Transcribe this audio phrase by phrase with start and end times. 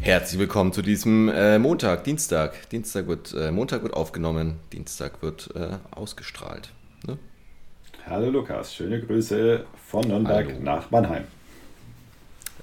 [0.00, 2.70] Herzlich willkommen zu diesem äh, Montag, Dienstag.
[2.70, 6.70] Dienstag wird, äh, Montag wird aufgenommen, Dienstag wird äh, ausgestrahlt.
[7.04, 7.18] Ne?
[8.08, 10.60] Hallo Lukas, schöne Grüße von Nürnberg Hallo.
[10.60, 11.24] nach Mannheim.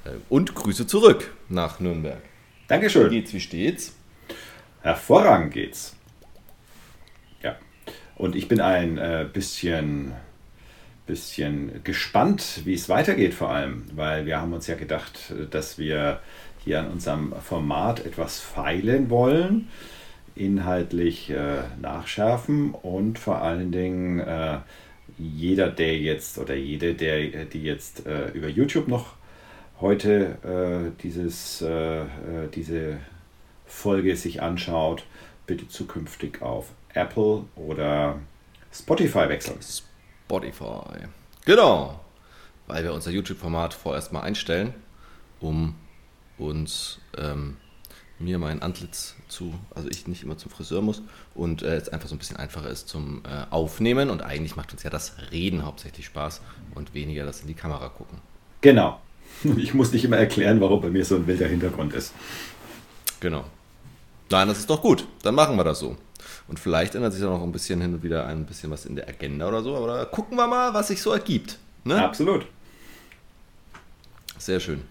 [0.06, 2.22] Äh, und Grüße zurück nach Nürnberg.
[2.70, 3.12] Dankeschön.
[3.12, 3.94] Wie geht's, wie steht's?
[4.82, 5.94] Hervorragend geht's.
[7.42, 7.58] Ja.
[8.16, 10.14] Und ich bin ein äh, bisschen,
[11.06, 16.20] bisschen gespannt, wie es weitergeht, vor allem, weil wir haben uns ja gedacht, dass wir
[16.64, 19.68] hier an unserem Format etwas feilen wollen,
[20.36, 24.60] inhaltlich äh, nachschärfen und vor allen Dingen äh,
[25.18, 29.14] jeder, der jetzt oder jede, der, die jetzt äh, über YouTube noch
[29.80, 30.38] heute
[30.96, 32.06] äh, dieses, äh, äh,
[32.54, 32.98] diese
[33.66, 35.06] Folge sich anschaut,
[35.46, 38.20] bitte zukünftig auf Apple oder
[38.72, 39.58] Spotify wechseln.
[40.34, 41.08] Spotify.
[41.46, 42.00] Genau.
[42.66, 44.74] Weil wir unser YouTube-Format vorerst mal einstellen,
[45.40, 45.76] um
[46.40, 47.58] uns ähm,
[48.18, 51.04] mir mein Antlitz zu, also ich nicht immer zum Friseur muss
[51.36, 54.72] und äh, es einfach so ein bisschen einfacher ist zum äh, Aufnehmen und eigentlich macht
[54.72, 56.42] uns ja das Reden hauptsächlich Spaß
[56.74, 58.18] und weniger das in die Kamera gucken.
[58.62, 59.00] Genau.
[59.58, 62.14] Ich muss nicht immer erklären, warum bei mir so ein wilder Hintergrund ist.
[63.20, 63.44] Genau.
[64.30, 65.06] Nein, das ist doch gut.
[65.22, 65.98] Dann machen wir das so.
[66.48, 68.96] Und vielleicht ändert sich da noch ein bisschen hin und wieder ein bisschen was in
[68.96, 71.58] der Agenda oder so, aber da gucken wir mal, was sich so ergibt.
[71.84, 72.04] Ne?
[72.04, 72.46] Absolut.
[74.38, 74.82] Sehr schön.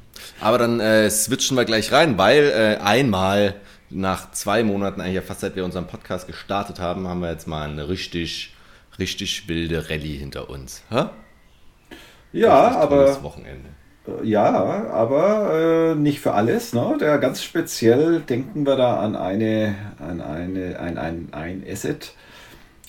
[0.41, 3.55] Aber dann äh, switchen wir gleich rein, weil äh, einmal
[3.91, 7.46] nach zwei Monaten, eigentlich ja fast seit wir unseren Podcast gestartet haben, haben wir jetzt
[7.46, 8.55] mal eine richtig,
[8.98, 10.83] richtig wilde Rallye hinter uns.
[10.91, 11.06] Hä?
[12.33, 13.22] Ja, aber.
[13.22, 13.69] Wochenende.
[14.06, 14.50] Äh, ja,
[14.91, 16.72] aber äh, nicht für alles.
[16.72, 16.97] Ne?
[17.00, 22.14] Der ganz speziell denken wir da an eine, an eine, ein, ein, ein Asset,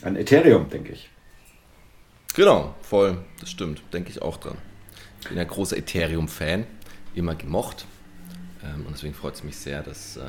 [0.01, 1.09] an Ethereum, denke ich.
[2.35, 4.57] Genau, voll, das stimmt, denke ich auch dran.
[5.21, 6.65] Ich bin ja großer Ethereum-Fan
[7.13, 7.85] immer gemocht.
[8.63, 10.21] Ähm, und deswegen freut es mich sehr, dass, äh,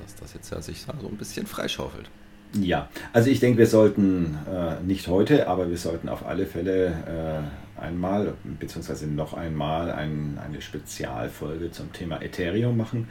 [0.00, 2.08] dass das jetzt ja sich so ein bisschen freischaufelt.
[2.54, 6.86] Ja, also ich denke, wir sollten äh, nicht heute, aber wir sollten auf alle Fälle
[6.86, 13.08] äh, einmal, beziehungsweise noch einmal ein, eine Spezialfolge zum Thema Ethereum machen,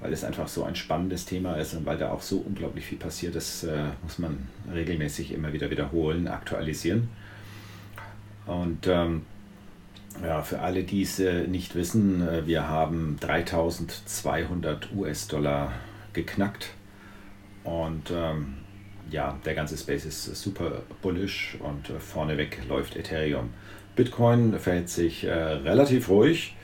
[0.00, 2.98] weil es einfach so ein spannendes Thema ist und weil da auch so unglaublich viel
[2.98, 3.34] passiert.
[3.34, 7.08] Das äh, muss man regelmäßig immer wieder wiederholen, aktualisieren.
[8.46, 9.22] Und ähm,
[10.22, 15.72] ja, für alle, die es äh, nicht wissen, äh, wir haben 3200 US-Dollar
[16.12, 16.70] geknackt.
[17.64, 18.54] Und ähm,
[19.10, 23.50] ja, der ganze Space ist super bullish und äh, vorneweg läuft Ethereum.
[23.96, 26.54] Bitcoin verhält sich äh, relativ ruhig,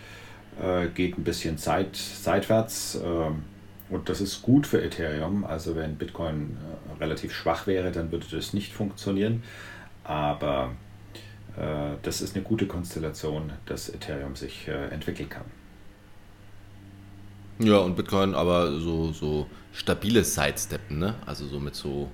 [0.62, 3.42] äh, geht ein bisschen Zeit, seitwärts ähm,
[3.88, 5.44] und das ist gut für Ethereum.
[5.44, 9.42] Also wenn Bitcoin äh, relativ schwach wäre, dann würde das nicht funktionieren.
[10.04, 10.72] Aber
[11.56, 15.44] äh, das ist eine gute Konstellation, dass Ethereum sich äh, entwickeln kann.
[17.58, 21.14] Ja, und Bitcoin aber so, so stabiles Sidesteppen, ne?
[21.26, 22.10] Also so mit so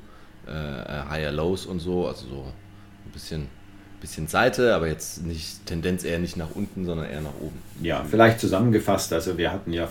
[0.47, 2.53] äh, Higher Lows und so, also so
[3.07, 3.49] ein bisschen,
[4.01, 7.61] bisschen Seite, aber jetzt nicht Tendenz eher nicht nach unten, sondern eher nach oben.
[7.83, 9.89] Ja, vielleicht zusammengefasst, also wir hatten ja äh,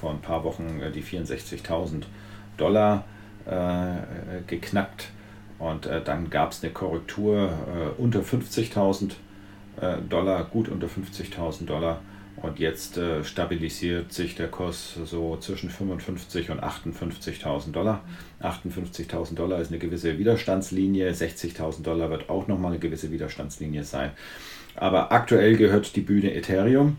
[0.00, 2.04] vor ein paar Wochen die 64.000
[2.56, 3.04] Dollar
[3.46, 5.08] äh, geknackt
[5.58, 9.12] und äh, dann gab es eine Korrektur äh, unter 50.000
[9.80, 12.00] äh, Dollar, gut unter 50.000 Dollar.
[12.42, 18.02] Und jetzt äh, stabilisiert sich der Kurs so zwischen 55.000 und 58.000 Dollar.
[18.42, 24.10] 58.000 Dollar ist eine gewisse Widerstandslinie, 60.000 Dollar wird auch nochmal eine gewisse Widerstandslinie sein.
[24.74, 26.98] Aber aktuell gehört die Bühne Ethereum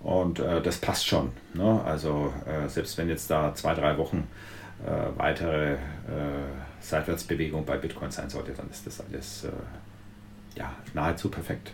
[0.00, 1.32] und äh, das passt schon.
[1.54, 1.82] Ne?
[1.84, 4.28] Also äh, selbst wenn jetzt da zwei, drei Wochen
[4.86, 5.78] äh, weitere äh,
[6.80, 11.72] Seitwärtsbewegung bei Bitcoin sein sollte, dann ist das alles äh, ja, nahezu perfekt.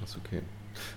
[0.00, 0.42] Das ist okay.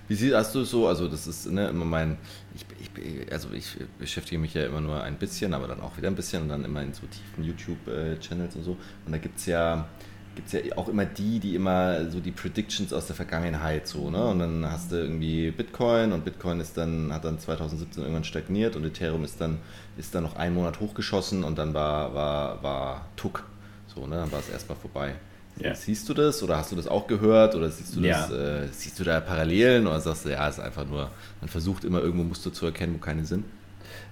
[0.08, 2.18] Wie siehst hast du so, also das ist ne, immer mein,
[2.54, 2.64] ich,
[2.98, 6.16] ich, also ich beschäftige mich ja immer nur ein bisschen, aber dann auch wieder ein
[6.16, 8.76] bisschen und dann immer in so tiefen YouTube-Channels und so.
[9.06, 9.88] Und da gibt es ja
[10.34, 14.10] gibt es ja auch immer die, die immer so die Predictions aus der Vergangenheit so,
[14.10, 14.24] ne?
[14.26, 18.76] Und dann hast du irgendwie Bitcoin und Bitcoin ist dann, hat dann 2017 irgendwann stagniert
[18.76, 19.58] und Ethereum ist dann,
[19.96, 23.44] ist dann noch einen Monat hochgeschossen und dann war, war, war Tuck.
[23.86, 24.16] So, ne?
[24.16, 25.14] Dann war es erstmal vorbei.
[25.58, 25.74] Ja.
[25.74, 28.62] Siehst du das oder hast du das auch gehört oder siehst du das, ja.
[28.62, 31.10] äh, siehst du da Parallelen oder sagst du, ja, es ist einfach nur,
[31.40, 33.44] man versucht immer irgendwo Muster zu erkennen, wo keine sind?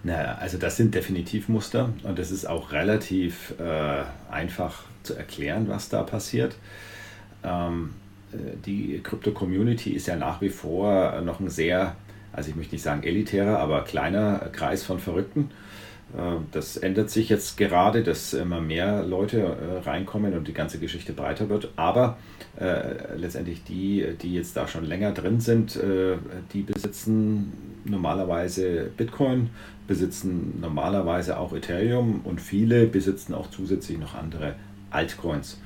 [0.02, 5.68] Naja, also das sind definitiv Muster und das ist auch relativ äh, einfach zu erklären,
[5.68, 6.54] was da passiert.
[7.42, 7.94] Ähm,
[8.32, 11.96] äh, die Krypto-Community ist ja nach wie vor noch ein sehr,
[12.32, 15.50] also ich möchte nicht sagen elitärer, aber kleiner Kreis von Verrückten.
[16.16, 20.78] Äh, das ändert sich jetzt gerade, dass immer mehr Leute äh, reinkommen und die ganze
[20.78, 21.72] Geschichte breiter wird.
[21.76, 22.18] Aber
[22.58, 26.16] äh, letztendlich die, die jetzt da schon länger drin sind, äh,
[26.52, 27.52] die besitzen
[27.84, 29.50] normalerweise Bitcoin,
[29.86, 34.54] besitzen normalerweise auch Ethereum und viele besitzen auch zusätzlich noch andere
[34.90, 35.60] Altcoins.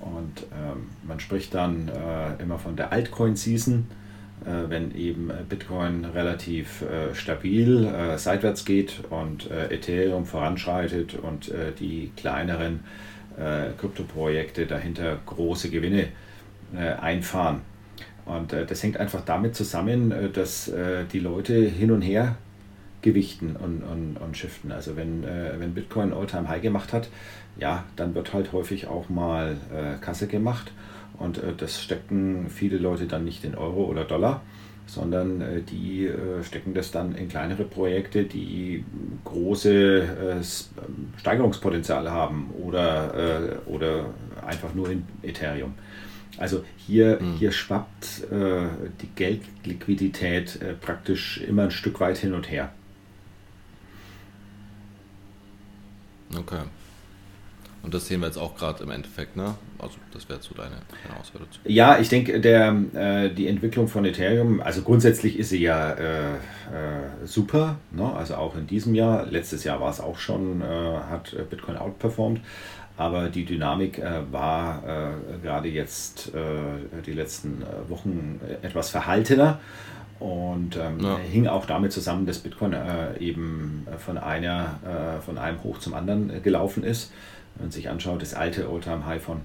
[0.00, 3.86] Und ähm, man spricht dann äh, immer von der Altcoin-Season
[4.44, 12.80] wenn eben Bitcoin relativ äh, stabil äh, seitwärts geht und Ethereum voranschreitet und die kleineren
[13.78, 16.08] Kryptoprojekte dahinter große Gewinne
[17.00, 17.62] einfahren.
[18.26, 20.70] Und das hängt einfach damit zusammen, dass
[21.12, 22.36] die Leute hin und her
[23.00, 24.70] gewichten und, und, und shiften.
[24.70, 27.08] Also wenn, wenn Bitcoin All-Time High gemacht hat,
[27.58, 29.56] ja, dann wird halt häufig auch mal
[30.02, 30.72] Kasse gemacht.
[31.18, 34.42] Und äh, das stecken viele Leute dann nicht in Euro oder Dollar,
[34.86, 38.84] sondern äh, die äh, stecken das dann in kleinere Projekte, die
[39.24, 40.40] große
[41.18, 44.06] Steigerungspotenziale haben oder, oder
[44.44, 45.74] einfach nur in Ethereum.
[46.38, 47.34] Also hier, mhm.
[47.34, 52.72] hier schwappt die Geldliquidität praktisch immer ein Stück weit hin und her.
[56.36, 56.62] Okay.
[57.82, 59.54] Und das sehen wir jetzt auch gerade im Endeffekt, ne?
[59.78, 61.58] Also das wäre zu deine, deine Aussage dazu.
[61.64, 66.34] Ja, ich denke, der, äh, die Entwicklung von Ethereum, also grundsätzlich ist sie ja äh,
[66.34, 66.36] äh,
[67.24, 68.12] super, ne?
[68.14, 69.26] also auch in diesem Jahr.
[69.26, 72.40] Letztes Jahr war es auch schon, äh, hat Bitcoin outperformed.
[72.96, 76.30] Aber die Dynamik äh, war äh, gerade jetzt
[77.06, 79.58] die letzten Wochen etwas verhaltener
[80.20, 81.16] und ähm, ja.
[81.18, 82.76] hing auch damit zusammen, dass Bitcoin
[83.18, 87.12] eben von, einer, von einem Hoch zum anderen gelaufen ist.
[87.54, 89.42] Wenn man sich anschaut, das alte Alltime high von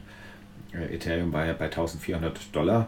[0.74, 2.88] äh, Ethereum war ja bei 1400 Dollar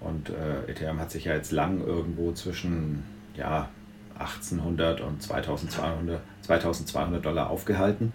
[0.00, 3.04] und äh, Ethereum hat sich ja jetzt lang irgendwo zwischen
[3.36, 3.68] ja,
[4.18, 8.12] 1800 und 2200, 2200 Dollar aufgehalten.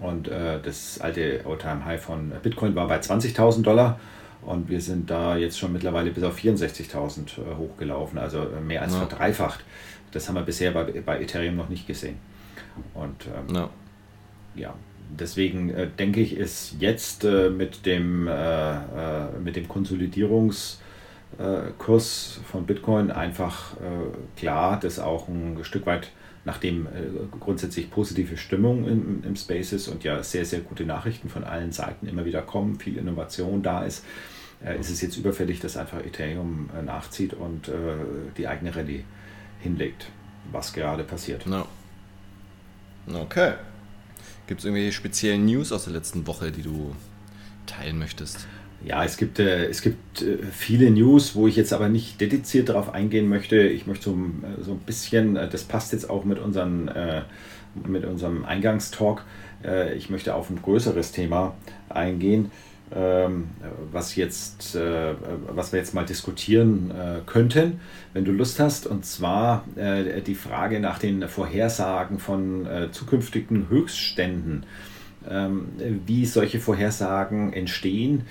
[0.00, 3.98] Und äh, das alte Alltime high von Bitcoin war bei 20.000 Dollar.
[4.42, 8.82] Und wir sind da jetzt schon mittlerweile bis auf 64.000 äh, hochgelaufen, also äh, mehr
[8.82, 9.00] als ja.
[9.00, 9.64] verdreifacht.
[10.12, 12.18] Das haben wir bisher bei, bei Ethereum noch nicht gesehen.
[12.94, 13.70] Und ähm, ja.
[14.54, 14.74] ja
[15.08, 18.30] deswegen äh, denke ich, ist jetzt äh, mit, dem, äh,
[18.74, 20.80] äh mit dem Konsolidierungskurs
[22.50, 26.10] von Bitcoin einfach äh, klar, dass auch ein Stück weit,
[26.44, 26.90] nachdem äh,
[27.40, 31.72] grundsätzlich positive Stimmung im, im Space ist und ja sehr, sehr gute Nachrichten von allen
[31.72, 34.04] Seiten immer wieder kommen, viel Innovation da ist,
[34.80, 37.70] ist es jetzt überfällig, dass einfach Ethereum nachzieht und
[38.38, 39.04] die eigene Rallye
[39.60, 40.06] hinlegt,
[40.50, 41.46] was gerade passiert.
[41.46, 41.66] No.
[43.06, 43.52] Okay.
[44.46, 46.94] Gibt es irgendwelche speziellen News aus der letzten Woche, die du
[47.66, 48.46] teilen möchtest?
[48.84, 52.68] Ja, es gibt, äh, es gibt äh, viele News, wo ich jetzt aber nicht dediziert
[52.68, 53.56] darauf eingehen möchte.
[53.56, 57.22] Ich möchte so, äh, so ein bisschen, äh, das passt jetzt auch mit, unseren, äh,
[57.86, 59.24] mit unserem Eingangstalk,
[59.64, 61.56] äh, ich möchte auf ein größeres Thema
[61.88, 62.50] eingehen.
[62.94, 63.48] Ähm,
[63.90, 65.14] was, jetzt, äh,
[65.48, 67.80] was wir jetzt mal diskutieren äh, könnten,
[68.12, 68.86] wenn du Lust hast.
[68.86, 74.66] Und zwar äh, die Frage nach den Vorhersagen von zukünftigen Höchstständen,
[75.28, 75.68] ähm,
[76.06, 78.22] wie solche Vorhersagen entstehen,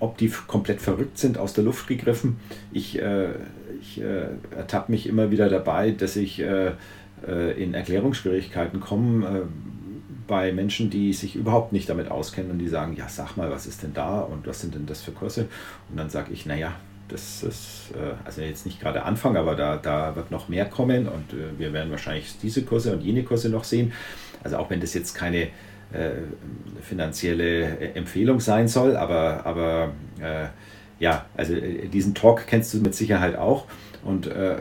[0.00, 2.38] ob die komplett verrückt sind, aus der Luft gegriffen.
[2.72, 2.98] Ich,
[3.80, 4.00] ich
[4.56, 9.46] ertappe mich immer wieder dabei, dass ich in Erklärungsschwierigkeiten komme
[10.26, 13.66] bei Menschen, die sich überhaupt nicht damit auskennen und die sagen, ja, sag mal, was
[13.66, 15.48] ist denn da und was sind denn das für Kurse?
[15.90, 16.72] Und dann sage ich, naja,
[17.08, 21.06] das ist, äh, also jetzt nicht gerade Anfang, aber da, da wird noch mehr kommen
[21.08, 23.92] und äh, wir werden wahrscheinlich diese Kurse und jene Kurse noch sehen.
[24.42, 25.48] Also auch wenn das jetzt keine
[25.92, 26.10] äh,
[26.82, 30.46] finanzielle Empfehlung sein soll, aber, aber äh,
[30.98, 33.66] ja, also äh, diesen Talk kennst du mit Sicherheit auch.
[34.04, 34.56] Und äh,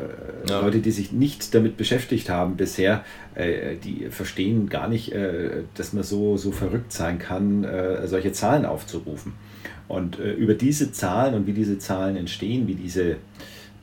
[0.47, 0.61] ja.
[0.61, 3.03] Leute, die sich nicht damit beschäftigt haben bisher,
[3.35, 8.31] äh, die verstehen gar nicht, äh, dass man so, so verrückt sein kann, äh, solche
[8.31, 9.33] Zahlen aufzurufen.
[9.89, 13.17] Und äh, über diese Zahlen und wie diese Zahlen entstehen, wie diese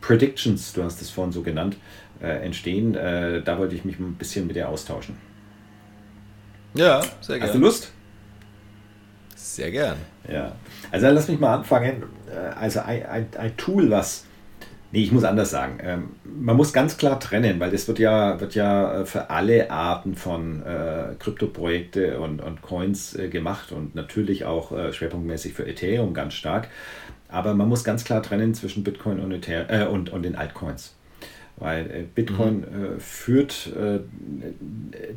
[0.00, 1.76] Predictions, du hast es vorhin so genannt,
[2.22, 5.16] äh, entstehen, da wollte ich mich ein bisschen mit dir austauschen.
[6.74, 7.44] Ja, sehr gerne.
[7.44, 7.92] Hast du Lust?
[9.34, 9.96] Sehr gern.
[10.30, 10.54] Ja.
[10.90, 12.02] Also lass mich mal anfangen.
[12.58, 14.24] Also ein, ein, ein Tool, was
[14.92, 15.78] Nee, ich muss anders sagen.
[15.82, 19.70] Ähm, man muss ganz klar trennen, weil das wird ja, wird ja äh, für alle
[19.70, 25.66] Arten von äh, Kryptoprojekte und, und Coins äh, gemacht und natürlich auch äh, schwerpunktmäßig für
[25.66, 26.68] Ethereum ganz stark.
[27.28, 30.96] Aber man muss ganz klar trennen zwischen Bitcoin und, Ethereum, äh, und, und den Altcoins.
[31.56, 33.00] Weil Bitcoin mhm.
[33.00, 33.70] führt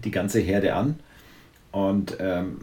[0.04, 1.00] die ganze Herde an
[1.72, 2.60] und ähm,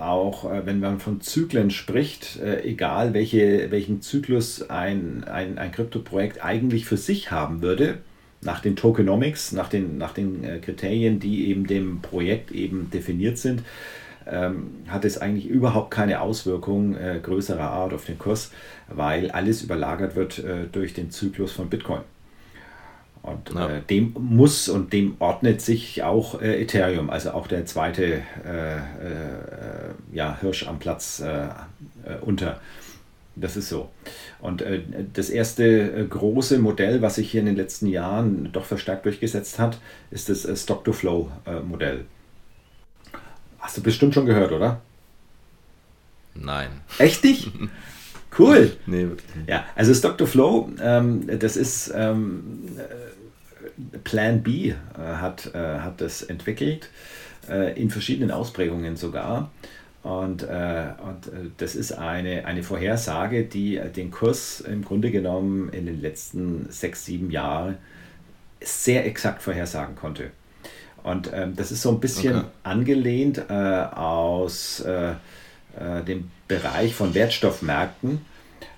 [0.00, 5.72] auch äh, wenn man von Zyklen spricht, äh, egal welche, welchen Zyklus ein, ein, ein
[5.72, 7.98] Kryptoprojekt eigentlich für sich haben würde,
[8.42, 13.38] nach den Tokenomics, nach den, nach den äh, Kriterien, die eben dem Projekt eben definiert
[13.38, 13.62] sind,
[14.26, 18.52] ähm, hat es eigentlich überhaupt keine Auswirkung größerer Art auf den Kurs,
[18.88, 20.42] weil alles überlagert wird
[20.72, 22.02] durch den Zyklus von Bitcoin.
[23.22, 23.68] Und ja.
[23.68, 28.76] äh, dem muss und dem ordnet sich auch äh, Ethereum, also auch der zweite äh,
[28.76, 28.80] äh
[30.12, 32.60] ja, Hirsch am Platz äh, äh, unter.
[33.36, 33.88] Das ist so.
[34.40, 34.64] Und
[35.14, 39.78] das erste große Modell, was sich hier in den letzten Jahren doch verstärkt durchgesetzt hat,
[40.10, 42.04] ist das Stock-to-Flow-Modell.
[43.60, 44.82] Hast du bestimmt schon gehört, oder?
[46.34, 46.68] Nein.
[46.98, 47.50] Echt nicht?
[48.38, 48.72] Cool.
[48.86, 49.48] nee, wirklich nicht.
[49.48, 52.68] Ja, also Stock-to-Flow, ähm, das ist ähm,
[54.04, 56.90] Plan B äh, hat, äh, hat das entwickelt,
[57.48, 59.50] äh, in verschiedenen Ausprägungen sogar.
[60.02, 65.68] Und, äh, und äh, das ist eine, eine Vorhersage, die den Kurs im Grunde genommen
[65.70, 67.76] in den letzten sechs, sieben Jahren
[68.62, 70.30] sehr exakt vorhersagen konnte.
[71.02, 72.46] Und ähm, das ist so ein bisschen okay.
[72.62, 73.42] angelehnt
[75.78, 78.20] äh, dem Bereich von Wertstoffmärkten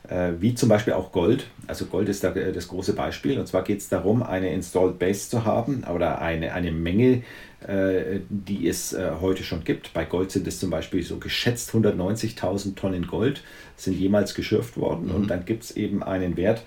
[0.08, 1.46] äh, wie zum Beispiel auch Gold.
[1.66, 3.38] Also Gold ist da äh, das große Beispiel.
[3.38, 7.22] Und zwar geht es darum, eine Installed Base zu haben oder eine, eine Menge,
[7.66, 9.92] äh, die es heute schon gibt.
[9.92, 13.42] Bei Gold sind es zum Beispiel so geschätzt 190.000 Tonnen Gold
[13.76, 15.06] sind jemals geschürft worden.
[15.08, 15.14] Mhm.
[15.14, 16.62] Und dann gibt es eben einen Wert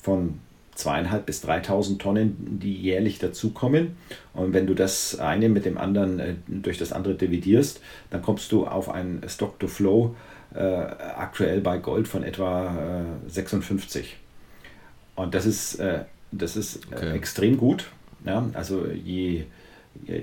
[0.00, 0.40] von
[0.74, 3.96] zweieinhalb bis 3.000 Tonnen, die jährlich dazukommen.
[4.32, 8.66] Und wenn du das eine mit dem anderen durch das andere dividierst, dann kommst du
[8.66, 10.14] auf einen Stock-to-Flow
[10.54, 14.16] äh, aktuell bei Gold von etwa äh, 56.
[15.14, 17.12] Und das ist, äh, das ist äh, okay.
[17.12, 17.86] extrem gut.
[18.24, 18.48] Ja?
[18.54, 19.44] Also je,
[20.06, 20.22] je,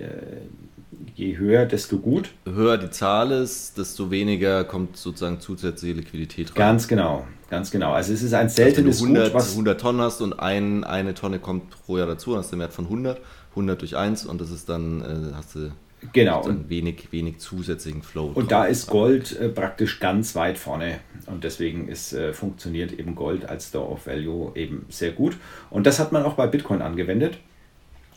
[1.16, 2.32] je, höher, desto gut.
[2.46, 6.56] Höher die Zahl ist, desto weniger kommt sozusagen zusätzliche Liquidität rein.
[6.56, 7.94] Ganz genau, ganz genau.
[7.94, 10.40] Also es ist ein seltenes also wenn du 100, Gut, was 100 Tonnen hast und
[10.40, 13.20] ein, eine Tonne kommt pro Jahr dazu, dann hast du einen Wert von 100,
[13.52, 15.72] 100 durch 1 und das ist dann, äh, hast du
[16.14, 16.44] Genau.
[16.44, 18.32] Und wenig, wenig zusätzlichen Flow.
[18.34, 21.00] Und da ist Gold äh, praktisch ganz weit vorne.
[21.26, 25.38] Und deswegen ist, äh, funktioniert eben Gold als Store of Value eben sehr gut.
[25.70, 27.38] Und das hat man auch bei Bitcoin angewendet.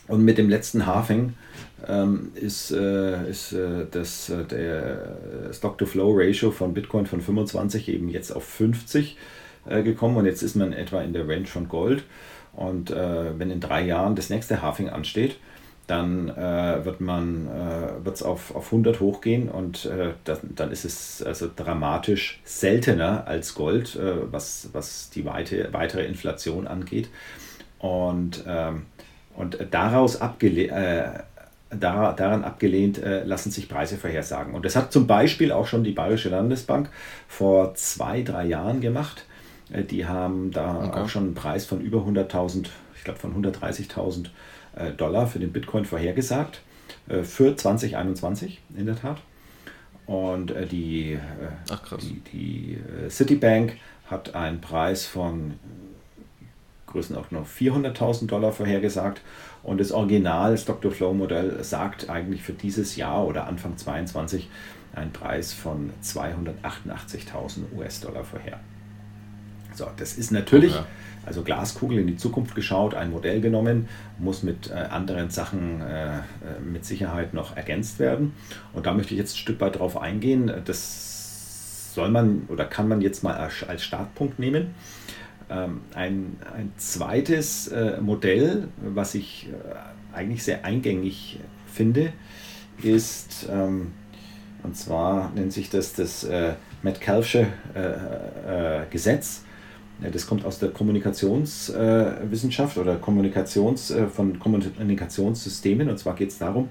[0.08, 1.34] Und mit dem letzten Halving
[1.88, 5.16] ähm, ist, äh, ist äh, das, äh, der
[5.52, 9.16] Stock-to-Flow-Ratio von Bitcoin von 25 eben jetzt auf 50
[9.66, 10.16] äh, gekommen.
[10.16, 12.04] Und jetzt ist man etwa in der Range von Gold.
[12.54, 15.38] Und wenn in drei Jahren das nächste Halving ansteht,
[15.86, 21.22] dann äh, wird man äh, auf, auf 100 hochgehen und äh, das, dann ist es
[21.22, 27.08] also dramatisch seltener als Gold, äh, was, was die weite, weitere Inflation angeht.
[27.78, 28.86] Und, ähm,
[29.36, 31.22] und daraus abgele äh,
[31.70, 34.54] da, daran abgelehnt äh, lassen sich Preise vorhersagen.
[34.54, 36.90] Und das hat zum Beispiel auch schon die Bayerische Landesbank
[37.28, 39.24] vor zwei, drei Jahren gemacht.
[39.70, 41.00] die haben da okay.
[41.00, 44.26] auch schon einen Preis von über 100.000, ich glaube von 130.000
[44.76, 46.62] äh, Dollar für den Bitcoin vorhergesagt
[47.08, 49.18] äh, für 2021 in der Tat.
[50.06, 51.18] Und äh, die,
[51.70, 55.54] Ach, die, die Citibank hat einen Preis von
[56.92, 59.20] Größenordnung 400.000 Dollar vorhergesagt.
[59.62, 64.48] Und das Original Stock-to-Flow-Modell sagt eigentlich für dieses Jahr oder Anfang 2022
[64.94, 68.60] einen Preis von 288.000 US-Dollar vorher.
[69.74, 70.84] So, das ist natürlich okay
[71.24, 76.18] also Glaskugel in die Zukunft geschaut, ein Modell genommen, muss mit äh, anderen Sachen äh,
[76.18, 76.20] äh,
[76.64, 78.32] mit Sicherheit noch ergänzt werden.
[78.72, 80.50] Und da möchte ich jetzt ein Stück weit drauf eingehen.
[80.64, 84.74] Das soll man oder kann man jetzt mal als Startpunkt nehmen.
[85.52, 92.12] Ähm, ein, ein zweites äh, Modell, was ich äh, eigentlich sehr eingängig finde,
[92.82, 93.92] ist, ähm,
[94.62, 97.48] und zwar nennt sich das das äh, Metcalfsche
[98.90, 99.42] Gesetz
[100.10, 105.88] das kommt aus der Kommunikationswissenschaft oder Kommunikations, äh, von Kommunikationssystemen.
[105.88, 106.68] Und zwar geht es darum,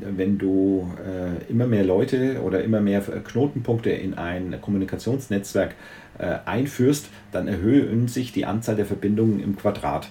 [0.00, 5.74] wenn du äh, immer mehr Leute oder immer mehr Knotenpunkte in ein Kommunikationsnetzwerk
[6.18, 10.08] äh, einführst, dann erhöhen sich die Anzahl der Verbindungen im Quadrat.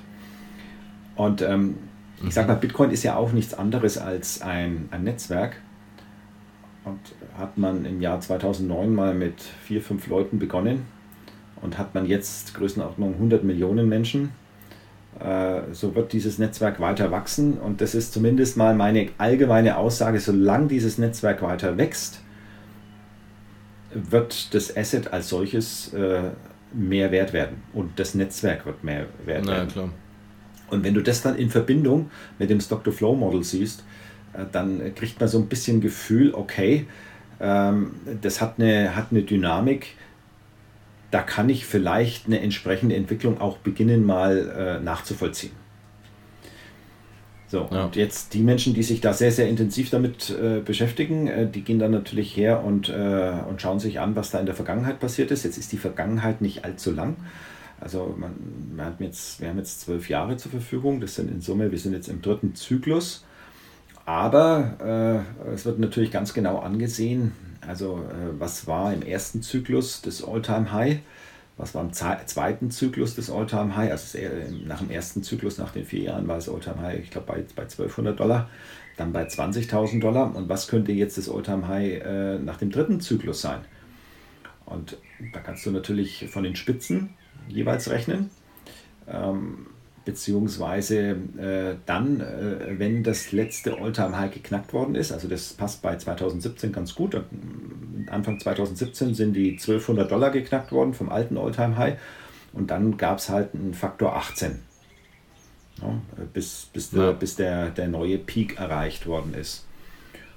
[1.16, 1.76] Und ähm,
[2.26, 2.54] ich sage mhm.
[2.54, 5.58] mal, Bitcoin ist ja auch nichts anderes als ein, ein Netzwerk.
[6.86, 7.00] Und
[7.38, 10.84] hat man im Jahr 2009 mal mit vier, fünf Leuten begonnen
[11.62, 14.47] und hat man jetzt Größenordnung 100 Millionen Menschen, äh,
[15.72, 17.58] so wird dieses Netzwerk weiter wachsen.
[17.58, 22.22] Und das ist zumindest mal meine allgemeine Aussage, solange dieses Netzwerk weiter wächst,
[23.94, 26.30] wird das Asset als solches äh,
[26.74, 29.70] mehr wert werden und das Netzwerk wird mehr wert Na, werden.
[29.70, 29.90] Klar.
[30.70, 33.84] Und wenn du das dann in Verbindung mit dem Stock-to-Flow-Model siehst,
[34.34, 36.86] äh, dann kriegt man so ein bisschen Gefühl, okay,
[37.40, 39.96] ähm, das hat eine, hat eine Dynamik,
[41.12, 45.54] da kann ich vielleicht eine entsprechende Entwicklung auch beginnen mal äh, nachzuvollziehen.
[47.50, 47.86] So, ja.
[47.86, 51.62] und jetzt die Menschen, die sich da sehr, sehr intensiv damit äh, beschäftigen, äh, die
[51.62, 55.00] gehen dann natürlich her und, äh, und schauen sich an, was da in der Vergangenheit
[55.00, 55.46] passiert ist.
[55.46, 57.16] Jetzt ist die Vergangenheit nicht allzu lang.
[57.80, 58.36] Also man,
[58.76, 61.00] wir, haben jetzt, wir haben jetzt zwölf Jahre zur Verfügung.
[61.00, 63.24] Das sind in Summe, wir sind jetzt im dritten Zyklus.
[64.06, 67.32] Aber äh, es wird natürlich ganz genau angesehen,
[67.68, 71.00] also äh, was war im ersten Zyklus des All-Time-High
[71.58, 74.18] was war im zweiten Zyklus des All-Time High, also
[74.66, 77.44] nach dem ersten Zyklus, nach den vier Jahren war es All-Time High, ich glaube bei,
[77.56, 78.50] bei 1200 Dollar,
[78.96, 83.02] dann bei 20.000 Dollar und was könnte jetzt das All-Time High äh, nach dem dritten
[83.02, 83.62] Zyklus sein?
[84.66, 84.98] Und
[85.34, 87.12] da kannst du natürlich von den Spitzen
[87.48, 88.30] jeweils rechnen.
[89.08, 89.68] Ähm,
[90.08, 95.98] beziehungsweise äh, dann, äh, wenn das letzte All-Time-High geknackt worden ist, also das passt bei
[95.98, 97.22] 2017 ganz gut.
[98.10, 101.98] Anfang 2017 sind die 1200 Dollar geknackt worden vom alten All-Time-High
[102.54, 104.60] und dann gab es halt einen Faktor 18,
[105.82, 105.94] ja,
[106.32, 107.08] bis, bis, ja.
[107.08, 109.66] der, bis der, der neue Peak erreicht worden ist.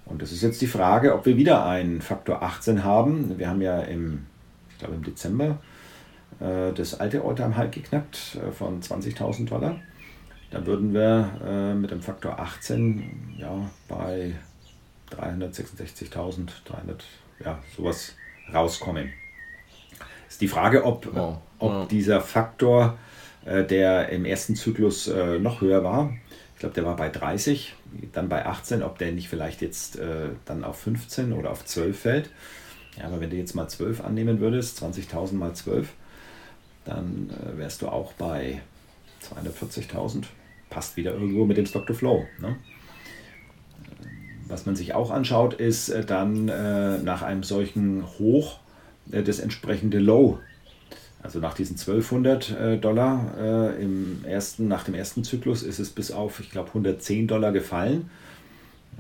[0.05, 3.39] Und das ist jetzt die Frage, ob wir wieder einen Faktor 18 haben.
[3.39, 4.27] Wir haben ja im,
[4.73, 5.70] ich glaube im Dezember äh,
[6.39, 9.77] das alte Alltime High geknackt äh, von 20.000 Dollar.
[10.51, 14.35] Dann würden wir äh, mit dem Faktor 18 ja, bei
[15.11, 17.05] 366.000, 300,
[17.45, 18.15] ja, sowas
[18.53, 19.13] rauskommen.
[20.29, 21.39] Ist die Frage, ob, wow.
[21.59, 21.89] ob wow.
[21.89, 22.99] dieser Faktor,
[23.45, 26.13] äh, der im ersten Zyklus äh, noch höher war,
[26.55, 27.75] ich glaube, der war bei 30,
[28.13, 31.99] dann bei 18, ob der nicht vielleicht jetzt äh, dann auf 15 oder auf 12
[31.99, 32.31] fällt.
[32.99, 35.89] Ja, aber wenn du jetzt mal 12 annehmen würdest, 20.000 mal 12,
[36.91, 38.61] dann äh, wärst du auch bei
[39.23, 40.25] 240.000.
[40.69, 42.27] Passt wieder irgendwo mit dem Stock to Flow.
[42.41, 42.57] Ne?
[44.49, 48.59] Was man sich auch anschaut, ist äh, dann äh, nach einem solchen Hoch
[49.11, 50.39] äh, das entsprechende Low.
[51.23, 55.91] Also nach diesen 1200 äh, Dollar äh, im ersten, nach dem ersten Zyklus ist es
[55.91, 58.11] bis auf, ich glaube, 110 Dollar gefallen.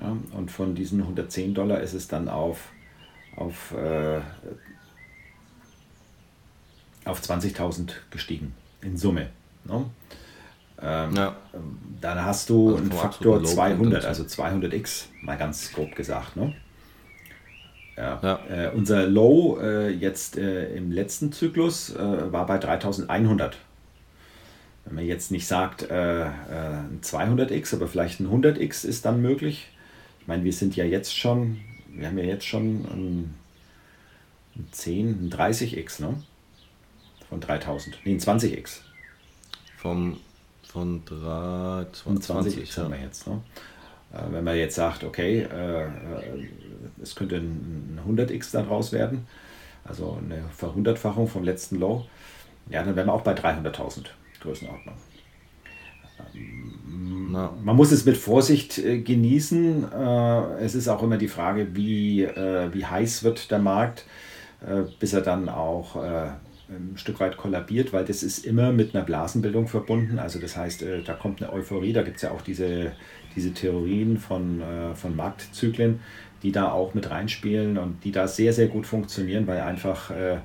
[0.00, 2.70] Ja, und von diesen 110 Dollar ist es dann auf,
[3.36, 3.74] auf
[7.04, 9.28] auf 20.000 gestiegen in Summe.
[9.64, 9.84] Ne?
[10.82, 11.36] Ähm, ja.
[12.00, 16.36] Dann hast du also einen Faktor 200, also 200x, mal ganz grob gesagt.
[16.36, 16.54] Ne?
[17.96, 18.18] Ja.
[18.22, 18.40] ja.
[18.48, 23.58] Äh, unser Low äh, jetzt äh, im letzten Zyklus äh, war bei 3100.
[24.86, 29.20] Wenn man jetzt nicht sagt äh, äh, ein 200x, aber vielleicht ein 100x ist dann
[29.20, 29.68] möglich.
[30.20, 33.34] Ich meine, wir sind ja jetzt schon, wir haben ja jetzt schon ein,
[34.56, 36.22] ein 10, ein 30x, ne?
[37.30, 37.98] Von 3000.
[38.04, 38.80] Nee, ein 20x.
[39.78, 40.18] Vom,
[40.64, 42.82] von 3, 20, x ja.
[42.82, 43.26] haben wir jetzt.
[43.26, 43.40] Ne?
[44.12, 45.88] Äh, wenn man jetzt sagt, okay, äh, äh,
[47.02, 49.26] es könnte ein 100x daraus werden,
[49.84, 52.04] also eine Verhundertfachung vom letzten Low,
[52.68, 54.06] ja, dann wären wir auch bei 300.000
[54.40, 54.94] Größenordnung.
[56.34, 59.92] Ähm, man muss es mit Vorsicht äh, genießen.
[59.92, 64.04] Äh, es ist auch immer die Frage, wie, äh, wie heiß wird der Markt,
[64.98, 65.96] bis er dann auch
[66.70, 70.18] ein Stück weit kollabiert, weil das ist immer mit einer Blasenbildung verbunden.
[70.18, 72.92] Also das heißt, äh, da kommt eine Euphorie, da gibt es ja auch diese,
[73.34, 76.00] diese Theorien von, äh, von Marktzyklen,
[76.42, 80.38] die da auch mit reinspielen und die da sehr, sehr gut funktionieren, weil einfach äh,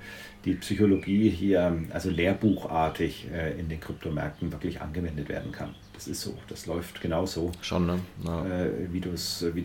[0.43, 5.73] die Psychologie hier, also lehrbuchartig in den Kryptomärkten wirklich angewendet werden kann.
[5.93, 7.51] Das ist so, das läuft genau so.
[7.61, 7.99] Schon, ne?
[8.23, 8.45] Ja.
[8.91, 9.63] wie du es wie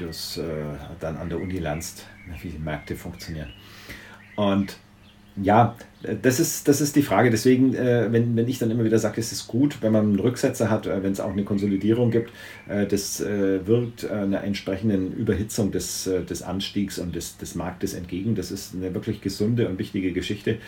[0.98, 2.06] dann an der Uni lernst,
[2.40, 3.50] wie die Märkte funktionieren.
[4.36, 4.78] Und
[5.42, 5.76] ja,
[6.22, 7.30] das ist, das ist die Frage.
[7.30, 10.18] Deswegen, äh, wenn, wenn ich dann immer wieder sage, es ist gut, wenn man einen
[10.18, 12.32] Rücksetzer hat, äh, wenn es auch eine Konsolidierung gibt,
[12.68, 17.94] äh, das äh, wirkt einer entsprechenden Überhitzung des, äh, des Anstiegs und des, des Marktes
[17.94, 18.34] entgegen.
[18.34, 20.58] Das ist eine wirklich gesunde und wichtige Geschichte,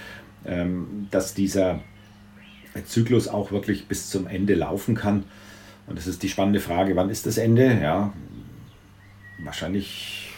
[0.45, 1.81] ähm, dass dieser
[2.87, 5.25] Zyklus auch wirklich bis zum Ende laufen kann.
[5.87, 7.79] Und das ist die spannende Frage, wann ist das Ende?
[7.83, 8.13] Ja,
[9.45, 10.31] wahrscheinlich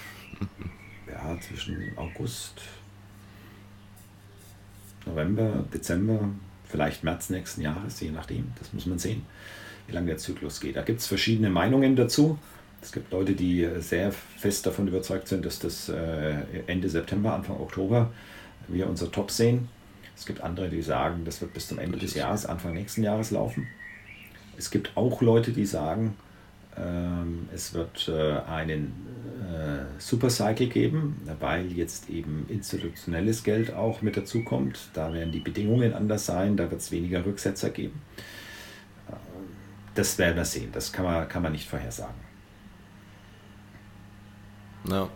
[1.08, 2.62] ja, zwischen August
[5.06, 6.28] November, Dezember,
[6.64, 8.52] vielleicht März nächsten Jahres, je nachdem.
[8.58, 9.22] Das muss man sehen,
[9.86, 10.76] wie lange der Zyklus geht.
[10.76, 12.38] Da gibt es verschiedene Meinungen dazu.
[12.82, 16.34] Es gibt Leute, die sehr fest davon überzeugt sind, dass das äh,
[16.66, 18.10] Ende September, Anfang Oktober
[18.68, 19.68] wir unser Top sehen.
[20.16, 23.30] Es gibt andere, die sagen, das wird bis zum Ende des Jahres, Anfang nächsten Jahres
[23.30, 23.66] laufen.
[24.56, 26.16] Es gibt auch Leute, die sagen,
[26.76, 28.92] ähm, es wird äh, einen
[29.42, 29.53] äh,
[29.98, 34.78] Supercycle geben, weil jetzt eben institutionelles Geld auch mit dazukommt.
[34.94, 38.02] Da werden die Bedingungen anders sein, da wird es weniger Rücksetzer geben.
[39.94, 42.14] Das werden wir sehen, das kann man, kann man nicht vorhersagen.
[44.88, 45.08] Ja.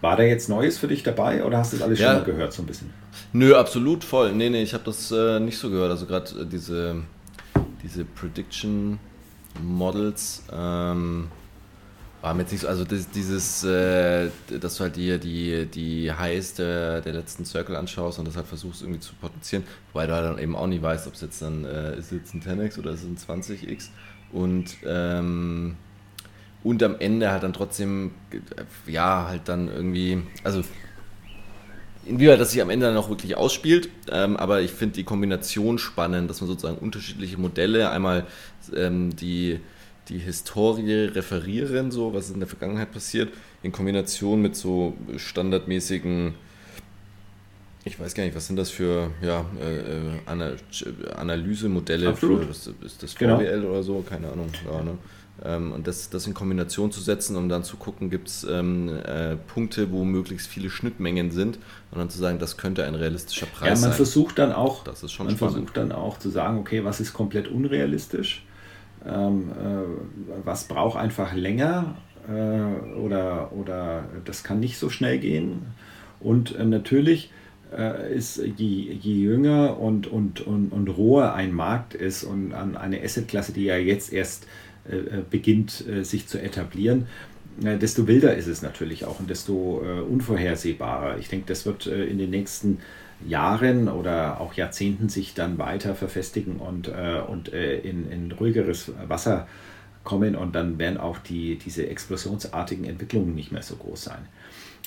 [0.00, 2.08] War da jetzt Neues für dich dabei oder hast du das alles ja.
[2.08, 2.90] schon mal gehört so ein bisschen?
[3.32, 4.32] Nö, absolut voll.
[4.32, 5.90] Nee, nee, ich habe das äh, nicht so gehört.
[5.90, 7.02] Also gerade äh, diese,
[7.82, 8.98] diese Prediction
[9.62, 10.42] Models.
[10.52, 11.28] Ähm,
[12.26, 16.10] war mir jetzt nicht so, also das, dieses, äh, dass du halt dir die, die
[16.10, 19.62] Highs der, der letzten Circle anschaust und das halt versuchst irgendwie zu potenzieren,
[19.92, 22.34] wobei du halt dann eben auch nie weißt, ob es jetzt dann, äh, ist jetzt
[22.34, 23.90] ein 10x oder ist es ein 20x
[24.32, 25.76] und ähm,
[26.64, 28.10] und am Ende halt dann trotzdem,
[28.88, 30.64] ja, halt dann irgendwie, also
[32.06, 35.78] inwieweit das sich am Ende dann auch wirklich ausspielt, ähm, aber ich finde die Kombination
[35.78, 38.26] spannend, dass man sozusagen unterschiedliche Modelle, einmal
[38.74, 39.60] ähm, die,
[40.08, 46.34] die Historie referieren, so was in der Vergangenheit passiert, in Kombination mit so standardmäßigen,
[47.84, 52.44] ich weiß gar nicht, was sind das für ja, äh, äh Analysemodelle Absolut.
[52.44, 53.68] für, ist, ist das VWL genau.
[53.70, 54.50] oder so, keine Ahnung.
[54.64, 54.98] Ja, ne?
[55.44, 58.88] Ähm, und das, das in Kombination zu setzen, um dann zu gucken, gibt es ähm,
[59.04, 61.58] äh, Punkte, wo möglichst viele Schnittmengen sind
[61.90, 63.68] und dann zu sagen, das könnte ein realistischer Preis sein.
[63.68, 63.92] Ja, man sein.
[63.92, 65.38] versucht dann auch, man spannend.
[65.38, 68.45] versucht dann auch zu sagen, okay, was ist komplett unrealistisch,
[69.08, 71.96] ähm, äh, was braucht einfach länger
[72.28, 75.62] äh, oder, oder das kann nicht so schnell gehen.
[76.20, 77.30] Und äh, natürlich
[77.76, 82.76] äh, ist, je, je jünger und, und, und, und roher ein Markt ist und an
[82.76, 84.46] eine Assetklasse, die ja jetzt erst
[84.88, 87.06] äh, beginnt sich zu etablieren,
[87.58, 91.16] desto wilder ist es natürlich auch und desto unvorhersehbarer.
[91.16, 93.05] Ich denke, das wird in den nächsten Jahren
[93.88, 96.88] oder auch Jahrzehnten sich dann weiter verfestigen und,
[97.28, 99.46] und in, in ruhigeres Wasser
[100.06, 104.26] kommen und dann werden auch die, diese explosionsartigen Entwicklungen nicht mehr so groß sein.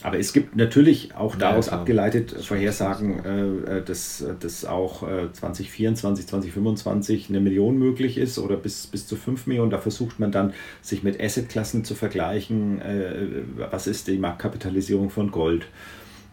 [0.01, 5.31] Aber es gibt natürlich auch daraus ja, abgeleitet Vorhersagen, äh, äh, dass, dass auch äh,
[5.33, 9.71] 2024, 2025 eine Million möglich ist oder bis, bis zu 5 Millionen.
[9.71, 12.81] Da versucht man dann, sich mit Assetklassen zu vergleichen.
[12.81, 15.67] Äh, was ist die Marktkapitalisierung von Gold?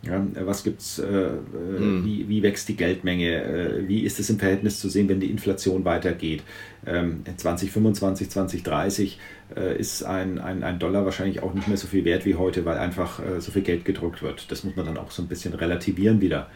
[0.02, 2.04] Ja, was gibt's, äh, mhm.
[2.04, 5.30] wie, wie wächst die Geldmenge, äh, wie ist es im Verhältnis zu sehen, wenn die
[5.30, 6.44] Inflation weitergeht?
[6.86, 9.18] Ähm, 2025, 2030
[9.56, 12.64] äh, ist ein, ein, ein Dollar wahrscheinlich auch nicht mehr so viel wert wie heute,
[12.64, 14.50] weil einfach äh, so viel Geld gedruckt wird.
[14.52, 16.48] Das muss man dann auch so ein bisschen relativieren wieder.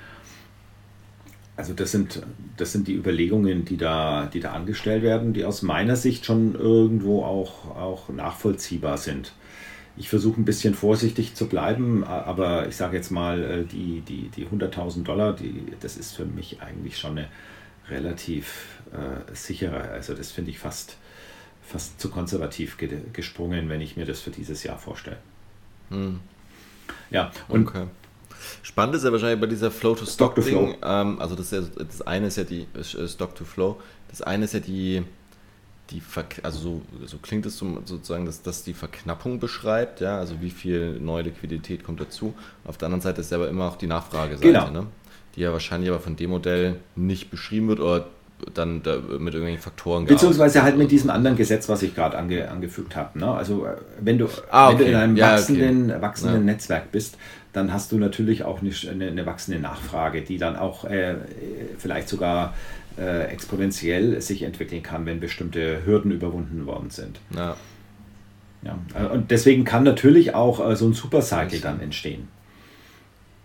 [1.56, 2.22] Also das sind,
[2.56, 6.54] das sind die Überlegungen, die da, die da angestellt werden, die aus meiner Sicht schon
[6.54, 9.32] irgendwo auch, auch nachvollziehbar sind.
[9.96, 14.28] Ich versuche ein bisschen vorsichtig zu bleiben, aber ich sage jetzt mal, äh, die, die,
[14.28, 17.28] die 100.000 Dollar, die, das ist für mich eigentlich schon eine
[17.90, 19.90] relativ äh, sichere.
[19.90, 20.96] Also das finde ich fast,
[21.62, 25.18] fast zu konservativ ge gesprungen, wenn ich mir das für dieses Jahr vorstelle.
[25.90, 26.20] Hm.
[27.10, 27.86] Ja, und okay.
[28.62, 32.44] Spannend ist ja wahrscheinlich bei dieser Flow-to-Stock-Ding, ähm, also das, ja, das eine ist ja
[32.44, 35.02] die äh, Stock-to-Flow, das eine ist ja die
[35.90, 40.40] die Ver also so, so klingt es sozusagen, dass das die Verknappung beschreibt, ja, also
[40.40, 42.34] wie viel neue Liquidität kommt dazu.
[42.64, 44.70] Auf der anderen Seite ist aber immer auch die Nachfrageseite, genau.
[44.70, 44.86] ne?
[45.36, 48.06] die ja wahrscheinlich aber von dem Modell nicht beschrieben wird oder
[48.54, 52.48] dann da mit irgendwelchen Faktoren Beziehungsweise halt mit diesem anderen Gesetz, was ich gerade ange,
[52.50, 53.18] angefügt habe.
[53.18, 53.30] Ne?
[53.30, 54.78] Also äh, wenn du, ah, okay.
[54.78, 56.02] wenn du in einem ja, wachsenden, okay.
[56.02, 56.52] wachsenden ja.
[56.52, 57.18] Netzwerk bist,
[57.52, 61.16] dann hast du natürlich auch eine, eine wachsende Nachfrage, die dann auch äh,
[61.78, 62.54] vielleicht sogar
[63.00, 67.18] äh, exponentiell sich entwickeln kann, wenn bestimmte Hürden überwunden worden sind.
[67.34, 67.56] Ja.
[68.62, 72.28] Ja, äh, und deswegen kann natürlich auch äh, so ein Supercycle dann entstehen.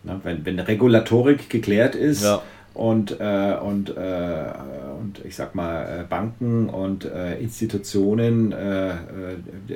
[0.04, 2.41] Na, wenn, wenn Regulatorik geklärt ist ja.
[2.74, 4.52] und, äh, und, äh,
[5.00, 8.54] und ich sag mal, äh, Banken und äh, Institutionen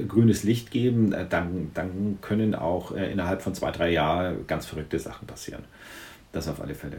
[0.08, 5.26] grünes Licht geben, dann, dann können auch innerhalb von zwei, drei Jahren ganz verrückte Sachen
[5.26, 5.64] passieren.
[6.32, 6.98] Das auf alle Fälle.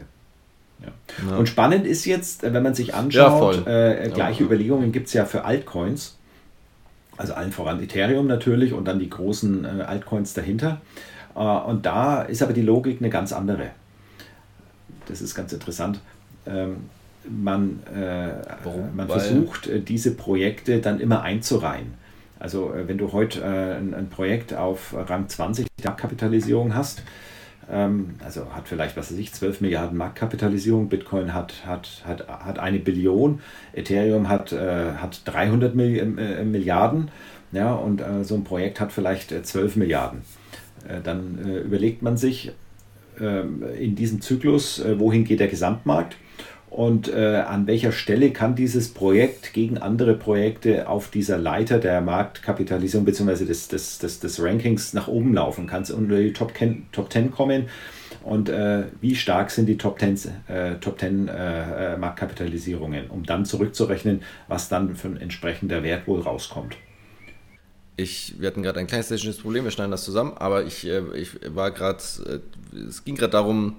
[0.83, 1.37] Ja.
[1.37, 5.25] Und spannend ist jetzt, wenn man sich anschaut, ja, äh, gleiche Überlegungen gibt es ja
[5.25, 6.17] für Altcoins.
[7.17, 10.81] Also allen voran Ethereum natürlich und dann die großen äh, Altcoins dahinter.
[11.35, 13.71] Äh, und da ist aber die Logik eine ganz andere.
[15.07, 15.99] Das ist ganz interessant.
[16.47, 16.77] Ähm,
[17.29, 18.29] man, äh,
[18.95, 21.93] man versucht, äh, diese Projekte dann immer einzureihen.
[22.39, 27.03] Also äh, wenn du heute ein, ein Projekt auf Rang 20 der Kapitalisierung hast,
[28.23, 30.89] also hat vielleicht, was weiß ich, 12 Milliarden Marktkapitalisierung.
[30.89, 33.39] Bitcoin hat, hat, hat, hat eine Billion.
[33.73, 37.11] Ethereum hat, äh, hat 300 äh, Milliarden.
[37.51, 40.21] Ja, und äh, so ein Projekt hat vielleicht 12 Milliarden.
[41.03, 42.53] dann überlegt man sich
[43.19, 46.15] ähm, in diesem Zyklus, wohin geht der Gesamtmarkt?
[46.71, 51.99] Und äh, an welcher Stelle kann dieses Projekt gegen andere Projekte auf dieser Leiter der
[51.99, 53.43] Marktkapitalisierung bzw.
[53.43, 55.67] Des, des, des, des Rankings nach oben laufen?
[55.67, 57.65] Kann es unter die Top 10, Top 10 kommen?
[58.23, 63.25] Und äh, wie stark sind die Top 10, äh, Top 10 äh, äh, Marktkapitalisierungen, um
[63.25, 66.77] dann zurückzurechnen, was dann für ein entsprechender Wert wohl rauskommt?
[67.97, 71.01] Ich, wir hatten gerade ein kleines technisches Problem, wir schneiden das zusammen, aber ich, äh,
[71.15, 73.75] ich war gerade, es ging gerade darum,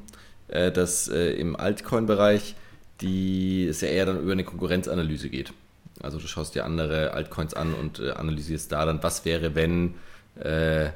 [0.48, 2.56] dass im Altcoin-Bereich
[3.02, 5.52] die es ja eher dann über eine Konkurrenzanalyse geht.
[6.02, 9.94] Also du schaust dir andere Altcoins an und äh, analysierst da dann, was wäre, wenn
[10.40, 10.90] äh,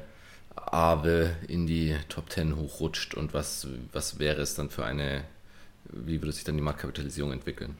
[0.55, 5.21] Aave in die Top 10 hochrutscht und was, was wäre es dann für eine,
[5.85, 7.77] wie würde sich dann die Marktkapitalisierung entwickeln?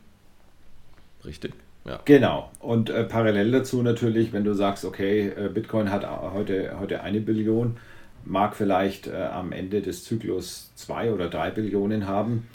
[1.26, 1.54] Richtig?
[1.86, 2.00] Ja.
[2.06, 2.52] Genau.
[2.60, 7.22] Und äh, parallel dazu natürlich, wenn du sagst, okay, äh, Bitcoin hat heute, heute eine
[7.22, 7.78] Billion,
[8.26, 12.48] mag vielleicht äh, am Ende des Zyklus zwei oder drei Billionen haben.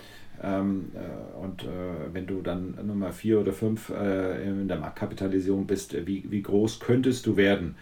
[0.43, 1.67] Ähm, äh, und äh,
[2.13, 6.81] wenn du dann Nummer vier oder fünf äh, in der Marktkapitalisierung bist, wie, wie groß
[6.81, 7.77] könntest du werden?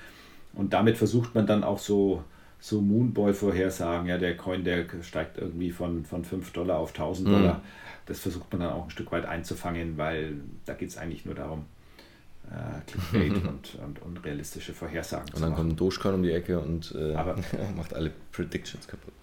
[0.52, 2.22] Und damit versucht man dann auch so,
[2.58, 7.32] so Moonboy-Vorhersagen, ja, der Coin, der steigt irgendwie von, von 5 Dollar auf 1000 mhm.
[7.32, 7.62] Dollar.
[8.06, 10.34] Das versucht man dann auch ein Stück weit einzufangen, weil
[10.66, 11.64] da geht es eigentlich nur darum,
[12.50, 15.44] äh, Clickbait und, und unrealistische Vorhersagen und zu machen.
[15.44, 17.14] Und dann kommt ein Dogecoin um die Ecke und äh,
[17.76, 19.14] macht alle Predictions kaputt.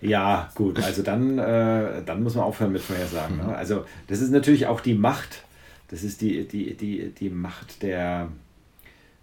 [0.00, 3.36] Ja, gut, also dann, äh, dann muss man aufhören mit Vorhersagen.
[3.36, 3.54] Ne?
[3.54, 5.44] Also das ist natürlich auch die Macht,
[5.88, 8.28] das ist die, die, die, die Macht der,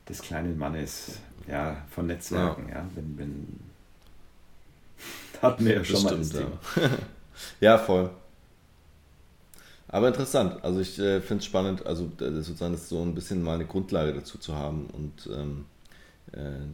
[0.08, 2.76] des kleinen Mannes, ja, von Netzwerken, ja.
[2.76, 3.60] ja wenn, wenn
[5.42, 6.60] hatten wir ja schon das mal das Thema.
[7.60, 7.78] Ja.
[7.78, 8.10] voll.
[9.88, 10.64] Aber interessant.
[10.64, 14.14] Also ich äh, finde es spannend, also sozusagen das so ein bisschen mal eine Grundlage
[14.14, 15.77] dazu zu haben und ähm, äh,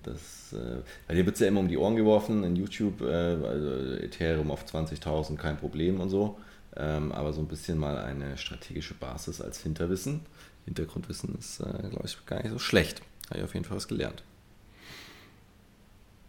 [0.04, 3.06] das, äh, weil dir wird es ja immer um die Ohren geworfen in YouTube, äh,
[3.06, 6.38] also Ethereum auf 20.000 kein Problem und so.
[6.76, 10.22] Ähm, aber so ein bisschen mal eine strategische Basis als Hinterwissen,
[10.66, 13.02] Hintergrundwissen ist, äh, glaube ich, gar nicht so schlecht.
[13.30, 14.24] Habe ich auf jeden Fall was gelernt.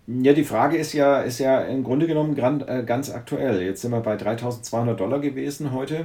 [0.07, 3.63] Ja, die Frage ist ja, ist ja im Grunde genommen ganz aktuell.
[3.63, 6.05] Jetzt sind wir bei 3200 Dollar gewesen heute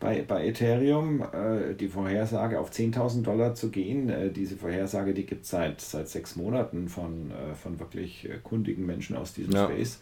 [0.00, 4.08] bei, bei Ethereum äh, die Vorhersage auf 10.000 Dollar zu gehen.
[4.08, 8.38] Äh, diese Vorhersage, die gibt es seit, seit sechs Monaten von, äh, von wirklich äh,
[8.42, 9.66] kundigen Menschen aus diesem ja.
[9.66, 10.00] Space.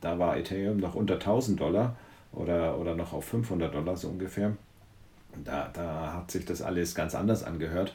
[0.00, 1.96] Da war Ethereum noch unter 1.000 Dollar
[2.32, 4.56] oder, oder noch auf 500 Dollar so ungefähr.
[5.44, 7.94] Da, da hat sich das alles ganz anders angehört.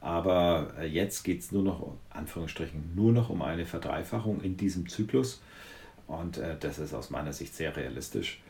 [0.00, 4.88] Aber äh, jetzt geht es nur noch, Anführungsstrichen, nur noch um eine Verdreifachung in diesem
[4.88, 5.40] Zyklus.
[6.08, 8.40] Und äh, das ist aus meiner Sicht sehr realistisch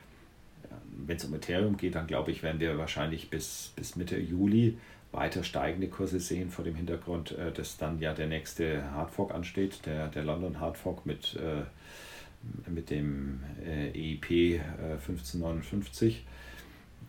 [1.07, 4.79] wenn es um Ethereum geht, dann glaube ich, werden wir wahrscheinlich bis, bis Mitte Juli
[5.13, 9.87] weiter steigende Kurse sehen, vor dem Hintergrund, äh, dass dann ja der nächste Hardfork ansteht,
[9.87, 14.61] der, der London Hardfork mit, äh, mit dem äh, EIP äh,
[14.93, 16.25] 1559.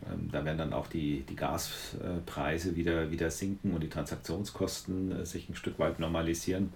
[0.09, 5.49] Ähm, da werden dann auch die, die Gaspreise wieder, wieder sinken und die Transaktionskosten sich
[5.49, 6.71] ein Stück weit normalisieren.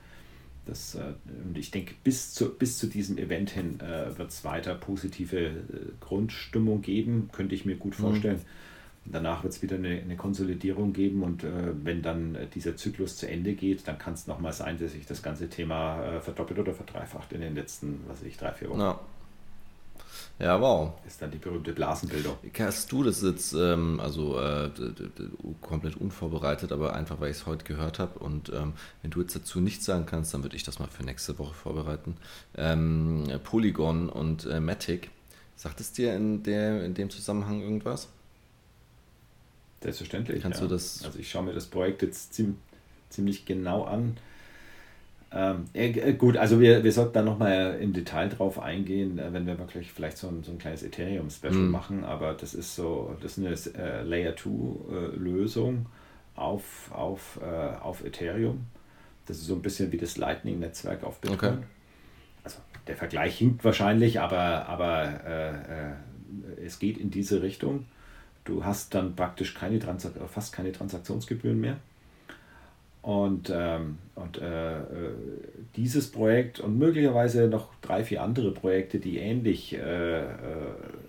[0.65, 1.13] Das, äh,
[1.45, 5.37] und ich denke, bis zu, bis zu diesem Event hin äh, wird es weiter positive
[5.37, 5.53] äh,
[5.99, 8.03] Grundstimmung geben, könnte ich mir gut mhm.
[8.03, 8.37] vorstellen.
[8.37, 9.11] Mhm.
[9.11, 11.49] Danach wird es wieder eine, eine, Konsolidierung geben und äh,
[11.83, 15.07] wenn dann äh, dieser Zyklus zu Ende geht, dann kann es nochmal sein, dass sich
[15.07, 18.69] das ganze Thema äh, verdoppelt oder verdreifacht in den letzten, was weiß ich, drei, vier
[18.69, 18.79] Wochen.
[18.79, 18.99] Ja.
[20.39, 20.93] Ja, wow.
[21.05, 22.35] Ist dann die berühmte Blasenbildung.
[22.57, 24.71] Hast du das jetzt, ähm, also äh,
[25.61, 29.35] komplett unvorbereitet, aber einfach, weil ich es heute gehört habe und ähm, wenn du jetzt
[29.35, 32.17] dazu nichts sagen kannst, dann würde ich das mal für nächste Woche vorbereiten.
[32.57, 35.11] Ähm, Polygon und äh, Matic,
[35.55, 38.07] sagt es dir in, der, in dem Zusammenhang irgendwas?
[39.81, 40.41] Selbstverständlich.
[40.41, 40.67] Kannst ja.
[40.67, 41.03] du das?
[41.03, 42.57] Also ich schaue mir das Projekt jetzt ziemlich,
[43.09, 44.17] ziemlich genau an.
[45.33, 49.47] Ähm, äh, gut, also wir, wir sollten da nochmal im Detail drauf eingehen, äh, wenn
[49.47, 51.71] wir wirklich vielleicht so ein, so ein kleines Ethereum-Special mhm.
[51.71, 55.85] machen, aber das ist so, das ist eine äh, Layer 2-Lösung
[56.35, 57.45] äh, auf, auf, äh,
[57.81, 58.65] auf Ethereum.
[59.25, 61.53] Das ist so ein bisschen wie das Lightning-Netzwerk auf Bitcoin.
[61.53, 61.63] Okay.
[62.43, 67.85] Also der Vergleich hinkt wahrscheinlich, aber, aber äh, es geht in diese Richtung.
[68.43, 71.77] Du hast dann praktisch keine Transak fast keine Transaktionsgebühren mehr.
[73.01, 74.83] Und, ähm, und äh, äh,
[75.75, 80.27] dieses Projekt und möglicherweise noch drei, vier andere Projekte, die ähnlich äh, äh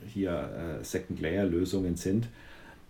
[0.07, 2.29] hier äh, Second-Layer-Lösungen sind,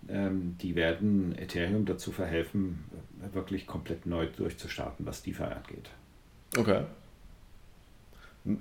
[0.09, 2.85] ähm, die werden Ethereum dazu verhelfen,
[3.33, 5.91] wirklich komplett neu durchzustarten, was DeFi angeht.
[6.57, 6.83] Okay.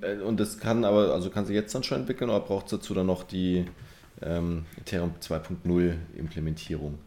[0.00, 2.70] Äh, und das kann aber, also kann sie jetzt dann schon entwickeln oder braucht es
[2.72, 3.64] dazu dann noch die
[4.20, 6.98] ähm, Ethereum 2.0 Implementierung?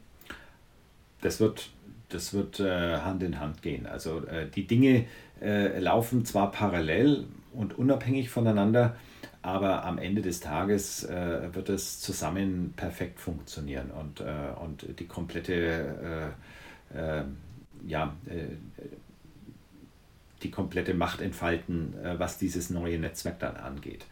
[1.22, 1.70] Das wird
[2.16, 3.86] das wird äh, Hand in Hand gehen.
[3.86, 5.06] Also äh, die Dinge
[5.42, 8.96] äh, laufen zwar parallel und unabhängig voneinander,
[9.42, 14.26] aber am Ende des Tages äh, wird es zusammen perfekt funktionieren und, äh,
[14.64, 16.34] und die komplette,
[16.94, 17.24] äh,
[17.86, 18.16] ja,
[20.42, 24.06] die komplette Macht entfalten, was dieses neue Netzwerk dann angeht.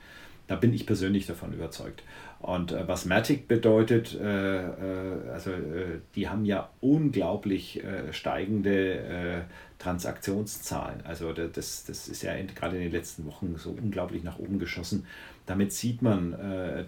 [0.47, 2.03] Da bin ich persönlich davon überzeugt.
[2.43, 8.97] Und äh, was Matic bedeutet, äh, äh, also äh, die haben ja unglaublich äh, steigende
[8.97, 9.41] äh,
[9.79, 11.05] Transaktionszahlen.
[11.05, 15.05] Also das, das ist ja gerade in den letzten Wochen so unglaublich nach oben geschossen.
[15.45, 16.31] Damit sieht man,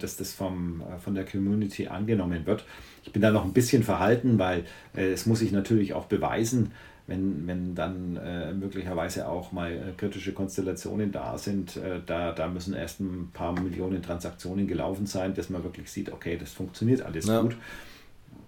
[0.00, 2.64] dass das vom, von der Community angenommen wird.
[3.04, 4.64] Ich bin da noch ein bisschen verhalten, weil
[4.94, 6.72] es muss sich natürlich auch beweisen,
[7.06, 12.48] wenn, wenn dann äh, möglicherweise auch mal äh, kritische Konstellationen da sind, äh, da, da
[12.48, 17.02] müssen erst ein paar Millionen Transaktionen gelaufen sein, dass man wirklich sieht, okay, das funktioniert
[17.02, 17.42] alles ja.
[17.42, 17.56] gut.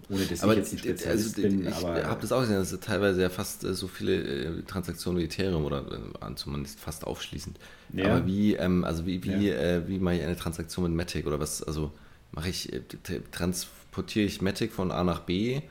[0.09, 1.67] Ohne dass aber ich jetzt ein Spezialist also, bin.
[1.67, 5.19] Ich habe das auch gesehen, dass es teilweise ja fast äh, so viele äh, Transaktionen
[5.21, 7.59] wie Ethereum oder äh, zumindest fast aufschließend.
[7.93, 8.15] Ja.
[8.15, 9.87] Aber wie, ähm, also wie, wie, ja.
[9.87, 11.91] wie mache ich eine Transaktion mit Matic oder was, also
[12.31, 12.71] mache ich,
[13.31, 15.61] transportiere ich Matic von A nach B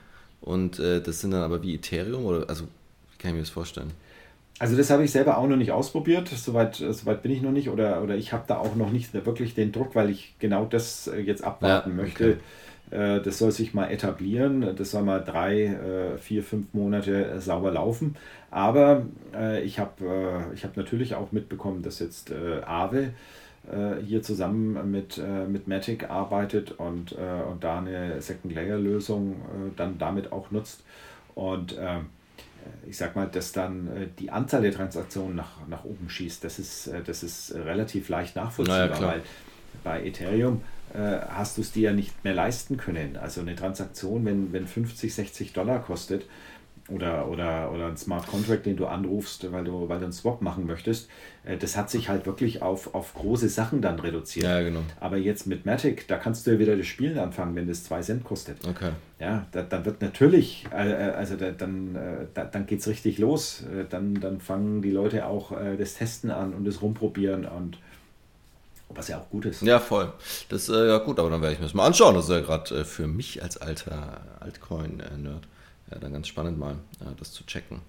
[0.40, 2.66] und das sind dann aber wie Ethereum oder also
[3.18, 3.92] kann ich mir das vorstellen?
[4.58, 7.68] Also das habe ich selber auch noch nicht ausprobiert, soweit, soweit bin ich noch nicht
[7.68, 11.06] oder, oder ich habe da auch noch nicht wirklich den Druck, weil ich genau das
[11.06, 12.38] äh, jetzt abwarten ja, möchte.
[12.90, 13.18] Okay.
[13.18, 17.70] Äh, das soll sich mal etablieren, das soll mal drei, äh, vier, fünf Monate sauber
[17.70, 18.16] laufen.
[18.50, 19.02] Aber
[19.62, 23.10] ich habe ich hab natürlich auch mitbekommen, dass jetzt Aave
[24.02, 29.36] hier zusammen mit, mit Matic arbeitet und, und da eine Second-Layer-Lösung
[29.76, 30.82] dann damit auch nutzt.
[31.34, 31.76] Und
[32.86, 36.58] ich sag mal, dass dann äh, die Anzahl der Transaktionen nach, nach oben schießt, das
[36.58, 39.22] ist, äh, das ist relativ leicht nachvollziehbar, naja, weil
[39.84, 40.62] bei Ethereum
[40.94, 43.16] äh, hast du es dir ja nicht mehr leisten können.
[43.16, 46.24] Also eine Transaktion, wenn, wenn 50, 60 Dollar kostet,
[46.88, 50.40] oder, oder, oder ein Smart Contract, den du anrufst, weil du, weil du einen Swap
[50.40, 51.08] machen möchtest,
[51.44, 54.46] äh, das hat sich halt wirklich auf, auf große Sachen dann reduziert.
[54.46, 54.80] Ja, genau.
[55.00, 58.00] Aber jetzt mit Matic, da kannst du ja wieder das Spielen anfangen, wenn das 2
[58.00, 58.66] Cent kostet.
[58.66, 58.90] Okay.
[59.20, 61.98] Ja, da, dann wird natürlich, äh, äh, also da, dann,
[62.34, 63.64] da, dann geht es richtig los.
[63.90, 67.78] Dann, dann fangen die Leute auch das Testen an und das Rumprobieren und
[68.90, 69.62] was ja auch gut ist.
[69.62, 70.12] Ja, voll.
[70.48, 72.14] Das ist äh, ja gut, aber dann werde ich mir das mal anschauen.
[72.14, 75.46] Das ist ja gerade äh, für mich als alter Altcoin-Nerd
[75.90, 77.80] ja, dann ganz spannend mal, äh, das zu checken.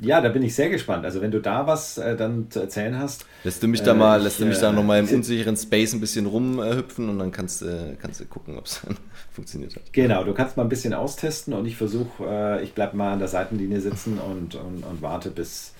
[0.00, 1.04] Ja, da bin ich sehr gespannt.
[1.04, 3.26] Also wenn du da was äh, dann zu erzählen hast.
[3.42, 6.00] Lässt du mich da mal, äh, lässt du mich da nochmal im unsicheren Space ein
[6.00, 8.80] bisschen rumhüpfen und dann kannst, äh, kannst du gucken, ob es
[9.32, 9.92] funktioniert hat.
[9.92, 13.18] Genau, du kannst mal ein bisschen austesten und ich versuche, äh, ich bleibe mal an
[13.18, 15.72] der Seitenlinie sitzen und, und, und warte, bis,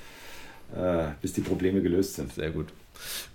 [0.74, 2.32] äh, bis die Probleme gelöst sind.
[2.32, 2.66] Sehr gut.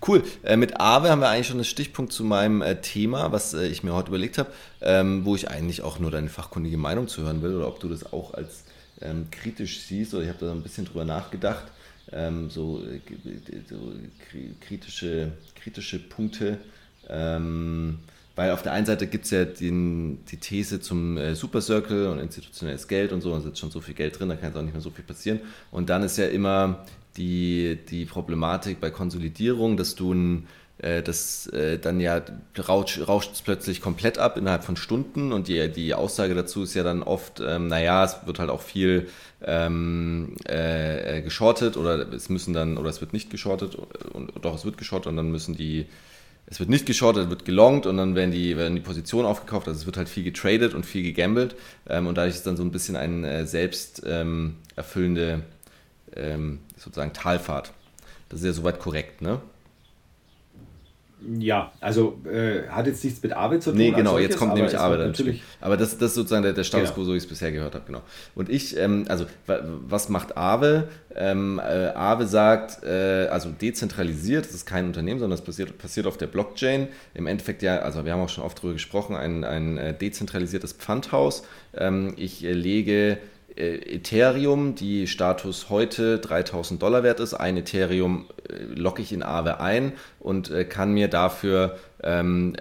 [0.06, 0.22] Cool.
[0.42, 3.66] Äh, mit Aave haben wir eigentlich schon einen Stichpunkt zu meinem äh, Thema, was äh,
[3.66, 4.50] ich mir heute überlegt habe,
[4.80, 7.88] ähm, wo ich eigentlich auch nur deine fachkundige Meinung zu hören will oder ob du
[7.88, 8.64] das auch als
[9.00, 11.64] ähm, kritisch siehst oder ich habe da ein bisschen drüber nachgedacht.
[12.12, 13.00] Ähm, so, äh,
[13.68, 13.92] so,
[14.60, 16.58] kritische, kritische Punkte.
[17.08, 17.98] Ähm,
[18.36, 22.08] weil auf der einen Seite gibt es ja den, die These zum äh, Super Circle
[22.08, 24.56] und institutionelles Geld und so, da sitzt schon so viel Geld drin, da kann jetzt
[24.56, 25.40] auch nicht mehr so viel passieren.
[25.70, 26.84] Und dann ist ja immer
[27.16, 30.46] die, die Problematik bei Konsolidierung, dass du ein
[30.78, 32.20] äh, das äh, dann ja
[32.58, 36.82] rauscht, es plötzlich komplett ab innerhalb von Stunden und die, die Aussage dazu ist ja
[36.82, 39.08] dann oft, ähm, naja, es wird halt auch viel
[39.42, 43.76] ähm, äh, geschortet oder es müssen dann, oder es wird nicht geschortet,
[44.12, 45.86] und, doch es wird geschortet und dann müssen die,
[46.46, 49.66] es wird nicht geschortet, es wird gelongt und dann werden die, werden die Positionen aufgekauft,
[49.66, 51.56] also es wird halt viel getradet und viel gegambelt
[51.88, 55.42] ähm, und dadurch ist dann so ein bisschen eine äh, selbst ähm, erfüllende
[56.14, 57.72] ähm, sozusagen Talfahrt.
[58.28, 59.40] Das ist ja soweit korrekt, ne?
[61.38, 63.78] Ja, also äh, hat jetzt nichts mit Arbeit zu tun.
[63.78, 65.42] Nee, genau, solches, jetzt kommt nämlich Arbeit natürlich.
[65.60, 67.06] Aber das, das ist sozusagen der, der Status quo, genau.
[67.06, 68.02] so wie ich es bisher gehört habe, genau.
[68.34, 70.88] Und ich, ähm, also was macht Aave?
[71.14, 76.06] Ähm, äh, Aave sagt, äh, also dezentralisiert, das ist kein Unternehmen, sondern das passiert, passiert
[76.06, 76.88] auf der Blockchain.
[77.14, 80.72] Im Endeffekt ja, also wir haben auch schon oft darüber gesprochen, ein, ein äh, dezentralisiertes
[80.72, 81.44] Pfandhaus.
[81.76, 83.18] Ähm, ich äh, lege
[83.56, 87.34] Ethereum, die Status heute 3000 Dollar wert ist.
[87.34, 92.54] Ein Ethereum äh, locke ich in Aave ein und äh, kann mir dafür ähm,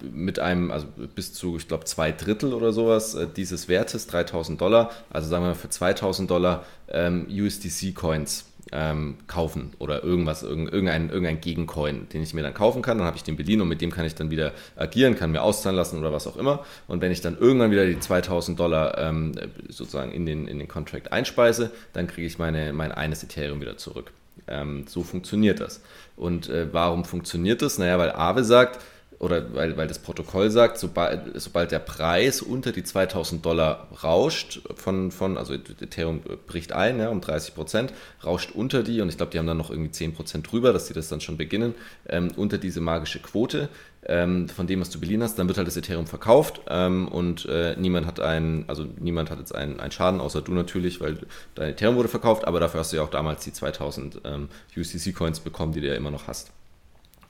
[0.00, 4.90] mit einem, also bis zu, ich glaube, zwei Drittel oder sowas dieses Wertes, 3000 Dollar,
[5.10, 11.40] also sagen wir mal für 2000 Dollar ähm, USDC-Coins ähm, kaufen oder irgendwas, irgendein, irgendein
[11.40, 12.98] Gegencoin, den ich mir dann kaufen kann.
[12.98, 15.42] Dann habe ich den Berlin und mit dem kann ich dann wieder agieren, kann mir
[15.42, 16.64] auszahlen lassen oder was auch immer.
[16.88, 19.32] Und wenn ich dann irgendwann wieder die 2000 Dollar ähm,
[19.68, 23.76] sozusagen in den, in den Contract einspeise, dann kriege ich meine, mein eines Ethereum wieder
[23.76, 24.12] zurück.
[24.48, 25.80] Ähm, so funktioniert das.
[26.16, 27.78] Und äh, warum funktioniert das?
[27.78, 28.80] Naja, weil Aave sagt,
[29.18, 34.60] oder weil, weil das Protokoll sagt, sobald, sobald der Preis unter die 2000 Dollar rauscht,
[34.74, 39.16] von, von also Ethereum bricht ein ja, um 30 Prozent, rauscht unter die, und ich
[39.16, 41.74] glaube, die haben dann noch irgendwie 10 Prozent drüber, dass die das dann schon beginnen,
[42.08, 43.68] ähm, unter diese magische Quote
[44.04, 47.46] ähm, von dem, was du beliehen hast, dann wird halt das Ethereum verkauft ähm, und
[47.46, 51.18] äh, niemand hat einen, also niemand hat jetzt einen, einen Schaden, außer du natürlich, weil
[51.54, 55.40] dein Ethereum wurde verkauft, aber dafür hast du ja auch damals die 2000 ähm, USDC-Coins
[55.40, 56.52] bekommen, die du ja immer noch hast.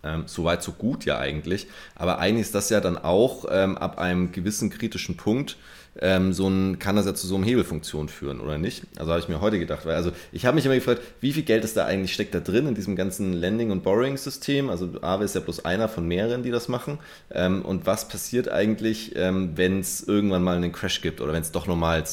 [0.07, 1.67] Ähm, so weit, so gut ja eigentlich.
[1.95, 5.57] Aber eigentlich ist das ja dann auch ähm, ab einem gewissen kritischen Punkt
[6.01, 8.83] ähm, so ein, kann das ja zu so einem Hebelfunktion führen oder nicht?
[8.99, 11.43] Also habe ich mir heute gedacht, weil also ich habe mich immer gefragt, wie viel
[11.43, 14.69] Geld ist da eigentlich steckt da drin in diesem ganzen Lending- und Borrowing-System?
[14.69, 16.99] Also Aave ist ja bloß einer von mehreren, die das machen.
[17.31, 21.43] Ähm, und was passiert eigentlich, ähm, wenn es irgendwann mal einen Crash gibt oder wenn
[21.43, 22.05] es doch nochmal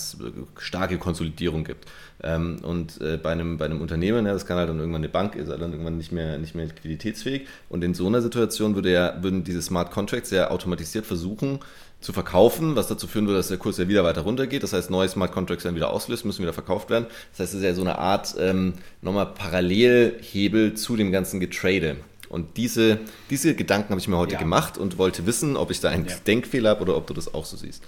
[0.58, 1.86] starke Konsolidierung gibt?
[2.24, 5.10] Ähm, und äh, bei, einem, bei einem Unternehmen, ja, das kann halt dann irgendwann eine
[5.10, 7.48] Bank, ist halt dann irgendwann nicht mehr, nicht mehr liquiditätsfähig.
[7.68, 11.60] Und in so einer Situation würde ja, würden diese Smart Contracts ja automatisiert versuchen
[12.04, 14.62] zu verkaufen, was dazu führen würde, dass der Kurs ja wieder weiter runtergeht.
[14.62, 17.06] Das heißt, neue Smart Contracts werden wieder auslöst, müssen wieder verkauft werden.
[17.32, 21.96] Das heißt, es ist ja so eine Art ähm, nochmal Parallelhebel zu dem ganzen Getrade.
[22.28, 23.00] Und diese,
[23.30, 24.40] diese Gedanken habe ich mir heute ja.
[24.40, 26.16] gemacht und wollte wissen, ob ich da einen ja.
[26.28, 27.84] Denkfehler habe oder ob du das auch so siehst.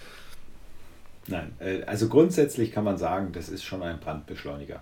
[1.28, 4.82] Nein, äh, also grundsätzlich kann man sagen, das ist schon ein Brandbeschleuniger.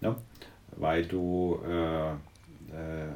[0.00, 0.14] Ja?
[0.76, 3.08] Weil du äh, äh,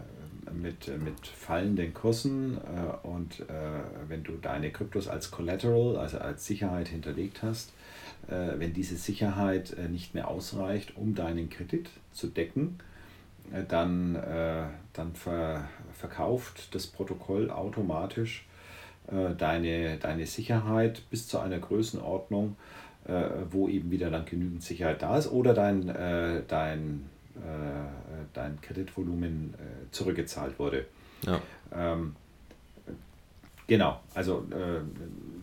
[0.55, 3.45] mit, mit fallenden Kursen äh, und äh,
[4.09, 7.73] wenn du deine Kryptos als Collateral, also als Sicherheit hinterlegt hast,
[8.29, 12.79] äh, wenn diese Sicherheit nicht mehr ausreicht, um deinen Kredit zu decken,
[13.69, 14.15] dann,
[14.93, 18.47] dann ver, verkauft das Protokoll automatisch
[19.09, 22.57] äh, deine, deine Sicherheit bis zu einer Größenordnung,
[23.07, 27.09] äh, wo eben wieder dann genügend Sicherheit da ist oder dein, äh, dein,
[28.33, 29.55] dein Kreditvolumen
[29.91, 30.87] zurückgezahlt wurde.
[31.27, 31.41] Ja.
[31.75, 32.15] Ähm,
[33.67, 34.45] genau, also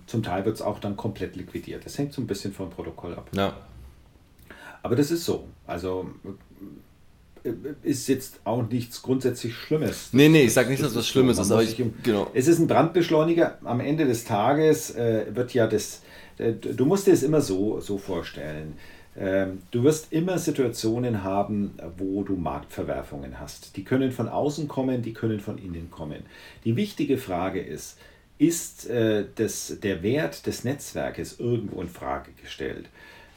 [0.06, 1.86] zum Teil wird es auch dann komplett liquidiert.
[1.86, 3.30] Das hängt so ein bisschen vom Protokoll ab.
[3.34, 3.58] Ja.
[4.82, 5.48] Aber das ist so.
[5.68, 6.10] Also
[7.84, 10.10] ist jetzt auch nichts grundsätzlich Schlimmes.
[10.12, 12.30] Nee, nee, ich sage nicht, dass das Schlimmes ist, aber ich, genau.
[12.34, 13.58] Es ist ein Brandbeschleuniger.
[13.64, 16.02] Am Ende des Tages äh, wird ja das,
[16.38, 18.74] äh, du musst dir es immer so, so vorstellen.
[19.20, 23.76] Ähm, du wirst immer Situationen haben, wo du Marktverwerfungen hast.
[23.76, 26.24] Die können von außen kommen, die können von innen kommen.
[26.64, 27.98] Die wichtige Frage ist,
[28.38, 32.86] ist äh, das, der Wert des Netzwerkes irgendwo in Frage gestellt?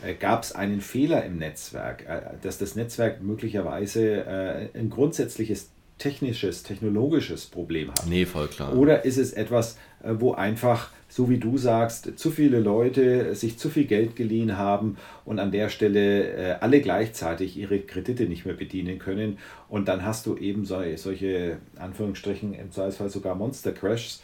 [0.05, 6.63] Äh, gab es einen Fehler im Netzwerk, äh, dass das Netzwerk möglicherweise ein grundsätzliches technisches,
[6.63, 8.07] technologisches Problem hat.
[8.07, 8.77] Nee, voll klar.
[8.77, 13.69] Oder ist es etwas, wo einfach, so wie du sagst, zu viele Leute sich zu
[13.69, 14.97] viel Geld geliehen haben
[15.27, 19.37] und an der Stelle alle gleichzeitig ihre Kredite nicht mehr bedienen können.
[19.69, 24.23] Und dann hast du eben solche, Anführungsstrichen, im Zweifelsfall sogar Monster Crashs,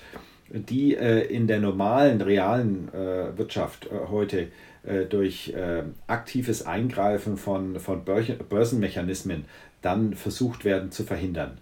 [0.51, 2.89] die in der normalen, realen
[3.37, 4.49] Wirtschaft heute
[4.89, 9.45] äh, durch äh, aktives Eingreifen von, von Börsenmechanismen
[9.83, 11.59] dann versucht werden zu verhindern.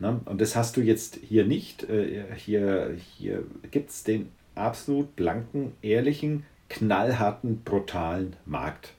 [0.00, 0.20] Ne?
[0.26, 1.88] Und das hast du jetzt hier nicht.
[1.88, 4.28] Äh, hier hier gibt es den
[4.58, 8.92] absolut blanken, ehrlichen, knallharten, brutalen Markt.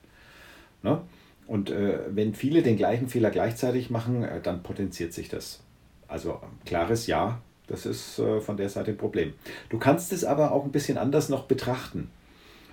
[0.82, 1.00] Ne?
[1.46, 5.62] Und äh, wenn viele den gleichen Fehler gleichzeitig machen, äh, dann potenziert sich das.
[6.08, 9.32] Also klares Ja, das ist äh, von der Seite ein Problem.
[9.68, 12.10] Du kannst es aber auch ein bisschen anders noch betrachten.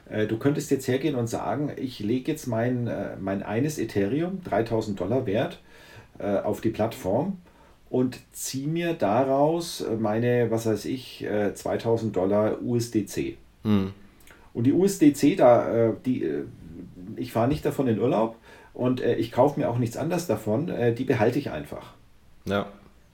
[0.10, 4.44] Äh, du könntest jetzt hergehen und sagen, ich lege jetzt mein, äh, mein eines Ethereum,
[4.44, 5.60] 3000 Dollar wert,
[6.20, 7.38] äh, auf die Plattform
[7.90, 13.38] und ziehe mir daraus meine, was weiß ich, 2000 Dollar USDC.
[13.64, 13.94] Hm.
[14.54, 16.28] Und die USDC, da, die,
[17.16, 18.36] ich fahre nicht davon in Urlaub
[18.74, 21.94] und ich kaufe mir auch nichts anderes davon, die behalte ich einfach.
[22.46, 22.68] Ja.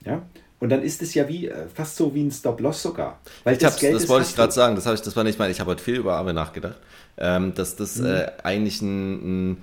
[0.05, 0.21] Ja.
[0.59, 3.19] Und dann ist es ja wie fast so wie ein Stop-Loss sogar.
[3.43, 5.59] Weil das, Geld das wollte ich gerade sagen, das, ich, das war nicht mal, ich
[5.59, 6.77] habe heute viel über Aave nachgedacht
[7.17, 8.07] ähm, dass das mhm.
[8.07, 9.57] äh, eigentlich ein, ein,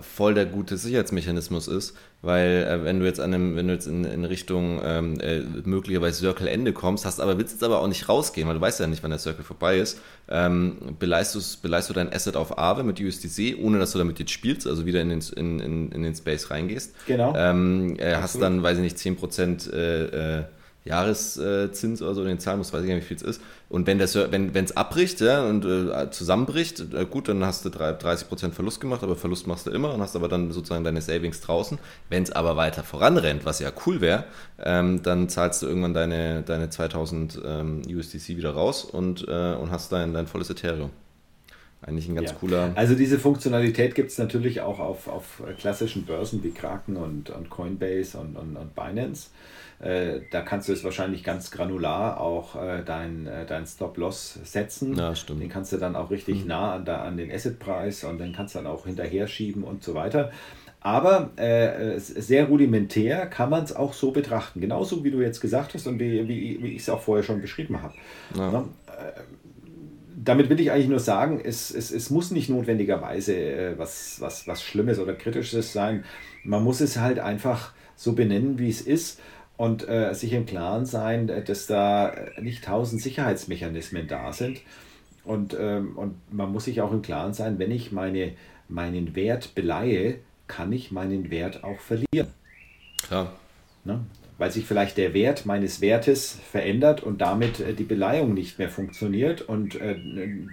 [0.00, 3.86] voll der gute Sicherheitsmechanismus ist, weil äh, wenn du jetzt an einem, wenn du jetzt
[3.86, 7.88] in, in Richtung ähm, äh, möglicherweise Circle Ende kommst, hast aber willst jetzt aber auch
[7.88, 11.88] nicht rausgehen, weil du weißt ja nicht, wann der Circle vorbei ist, ähm, beleist, beleist
[11.88, 15.00] du dein Asset auf Aave mit USDC, ohne dass du damit jetzt spielst, also wieder
[15.00, 16.94] in den, in, in, in den Space reingehst.
[17.06, 17.34] Genau.
[17.36, 20.44] Ähm, äh, hast dann, weiß ich nicht, 10% äh, äh,
[20.84, 23.42] Jahreszins oder so den zahlen musst, weiß ich gar nicht, wie viel es ist.
[23.68, 27.68] Und wenn es wenn, wenn's abbricht ja, und äh, zusammenbricht, äh, gut, dann hast du
[27.68, 31.40] 30% Verlust gemacht, aber Verlust machst du immer und hast aber dann sozusagen deine Savings
[31.42, 31.78] draußen.
[32.08, 34.24] Wenn es aber weiter voranrennt, was ja cool wäre,
[34.58, 39.70] ähm, dann zahlst du irgendwann deine, deine 2000 ähm, USDC wieder raus und, äh, und
[39.70, 40.90] hast dein, dein volles Ethereum.
[41.82, 42.36] Eigentlich ein ganz ja.
[42.36, 42.72] cooler.
[42.74, 47.48] Also diese Funktionalität gibt es natürlich auch auf, auf klassischen Börsen wie Kraken und, und
[47.48, 49.28] Coinbase und, und, und Binance.
[49.80, 54.94] Äh, da kannst du es wahrscheinlich ganz granular auch äh, dein, äh, dein Stop-Loss setzen.
[54.94, 55.42] Ja, stimmt.
[55.42, 56.48] Den kannst du dann auch richtig mhm.
[56.48, 59.82] nah an, da, an den Asset-Preis und dann kannst du dann auch hinterher schieben und
[59.82, 60.30] so weiter.
[60.82, 64.60] Aber äh, sehr rudimentär kann man es auch so betrachten.
[64.60, 67.40] Genauso wie du jetzt gesagt hast und wie, wie, wie ich es auch vorher schon
[67.40, 67.94] beschrieben habe.
[68.36, 68.50] Ja.
[68.50, 68.64] Ne?
[68.86, 69.20] Äh,
[70.22, 74.46] damit will ich eigentlich nur sagen, es, es, es muss nicht notwendigerweise äh, was, was,
[74.46, 76.04] was Schlimmes oder Kritisches sein.
[76.44, 79.20] Man muss es halt einfach so benennen, wie es ist
[79.60, 84.62] und äh, sich im Klaren sein, dass da nicht tausend Sicherheitsmechanismen da sind.
[85.22, 88.32] Und, ähm, und man muss sich auch im Klaren sein, wenn ich meine,
[88.68, 90.14] meinen Wert beleihe,
[90.46, 92.28] kann ich meinen Wert auch verlieren.
[93.02, 93.34] Klar.
[93.84, 94.00] Ne?
[94.38, 98.70] Weil sich vielleicht der Wert meines Wertes verändert und damit äh, die Beleihung nicht mehr
[98.70, 99.94] funktioniert und äh,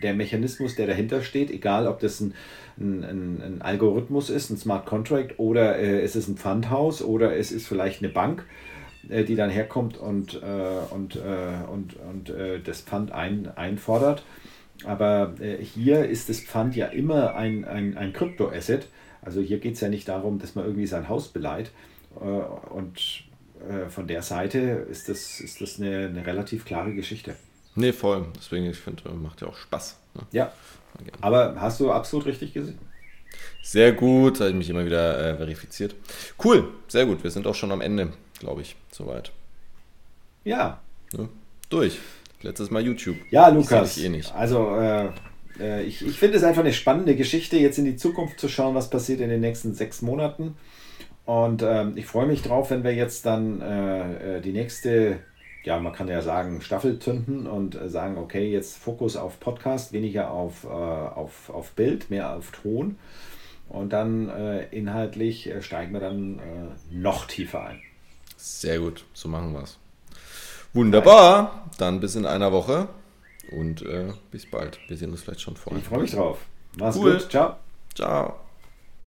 [0.03, 2.33] der Mechanismus, der dahinter steht, egal ob das ein,
[2.77, 7.53] ein, ein Algorithmus ist, ein Smart Contract oder äh, es ist ein Pfandhaus oder es
[7.53, 12.33] ist vielleicht eine Bank, äh, die dann herkommt und, äh, und, äh, und, und
[12.65, 14.23] das Pfand ein, einfordert.
[14.85, 15.33] Aber
[15.73, 18.87] hier ist das Pfand ja immer ein, ein, ein Kryptoasset.
[19.21, 21.71] Also hier geht es ja nicht darum, dass man irgendwie sein Haus beleiht.
[22.13, 23.23] und
[23.89, 27.35] von der Seite ist das, ist das eine, eine relativ klare Geschichte.
[27.77, 28.25] Nee, voll.
[28.35, 29.97] Deswegen, ich finde, macht ja auch Spaß.
[30.15, 30.21] Ne?
[30.31, 30.51] Ja.
[31.21, 32.79] Aber hast du absolut richtig gesehen.
[33.61, 35.93] Sehr gut, habe ich mich immer wieder äh, verifiziert.
[36.43, 37.23] Cool, sehr gut.
[37.23, 39.31] Wir sind auch schon am Ende glaube ich, soweit.
[40.43, 40.79] Ja.
[41.13, 41.27] ja.
[41.69, 41.99] Durch.
[42.41, 43.17] Letztes Mal YouTube.
[43.31, 43.97] Ja, Lukas.
[43.97, 44.33] Ich eh nicht.
[44.33, 45.09] Also, äh,
[45.59, 48.75] äh, ich, ich finde es einfach eine spannende Geschichte, jetzt in die Zukunft zu schauen,
[48.75, 50.55] was passiert in den nächsten sechs Monaten.
[51.25, 55.19] Und ähm, ich freue mich drauf, wenn wir jetzt dann äh, äh die nächste,
[55.63, 59.91] ja, man kann ja sagen, Staffel zünden und äh, sagen, okay, jetzt Fokus auf Podcast,
[59.91, 62.97] weniger auf, äh, auf, auf Bild, mehr auf Ton.
[63.67, 64.31] Und dann
[64.71, 66.39] inhaltlich steigen wir dann
[66.89, 67.81] noch tiefer ein.
[68.37, 69.77] Sehr gut, so machen wir es.
[70.73, 72.87] Wunderbar, dann bis in einer Woche
[73.51, 74.79] und äh, bis bald.
[74.87, 75.81] Wir sehen uns vielleicht schon vorher.
[75.81, 76.39] Ich freue mich drauf.
[76.77, 77.13] Mach's cool.
[77.13, 77.29] gut.
[77.31, 77.55] Ciao.
[77.95, 78.46] Ciao.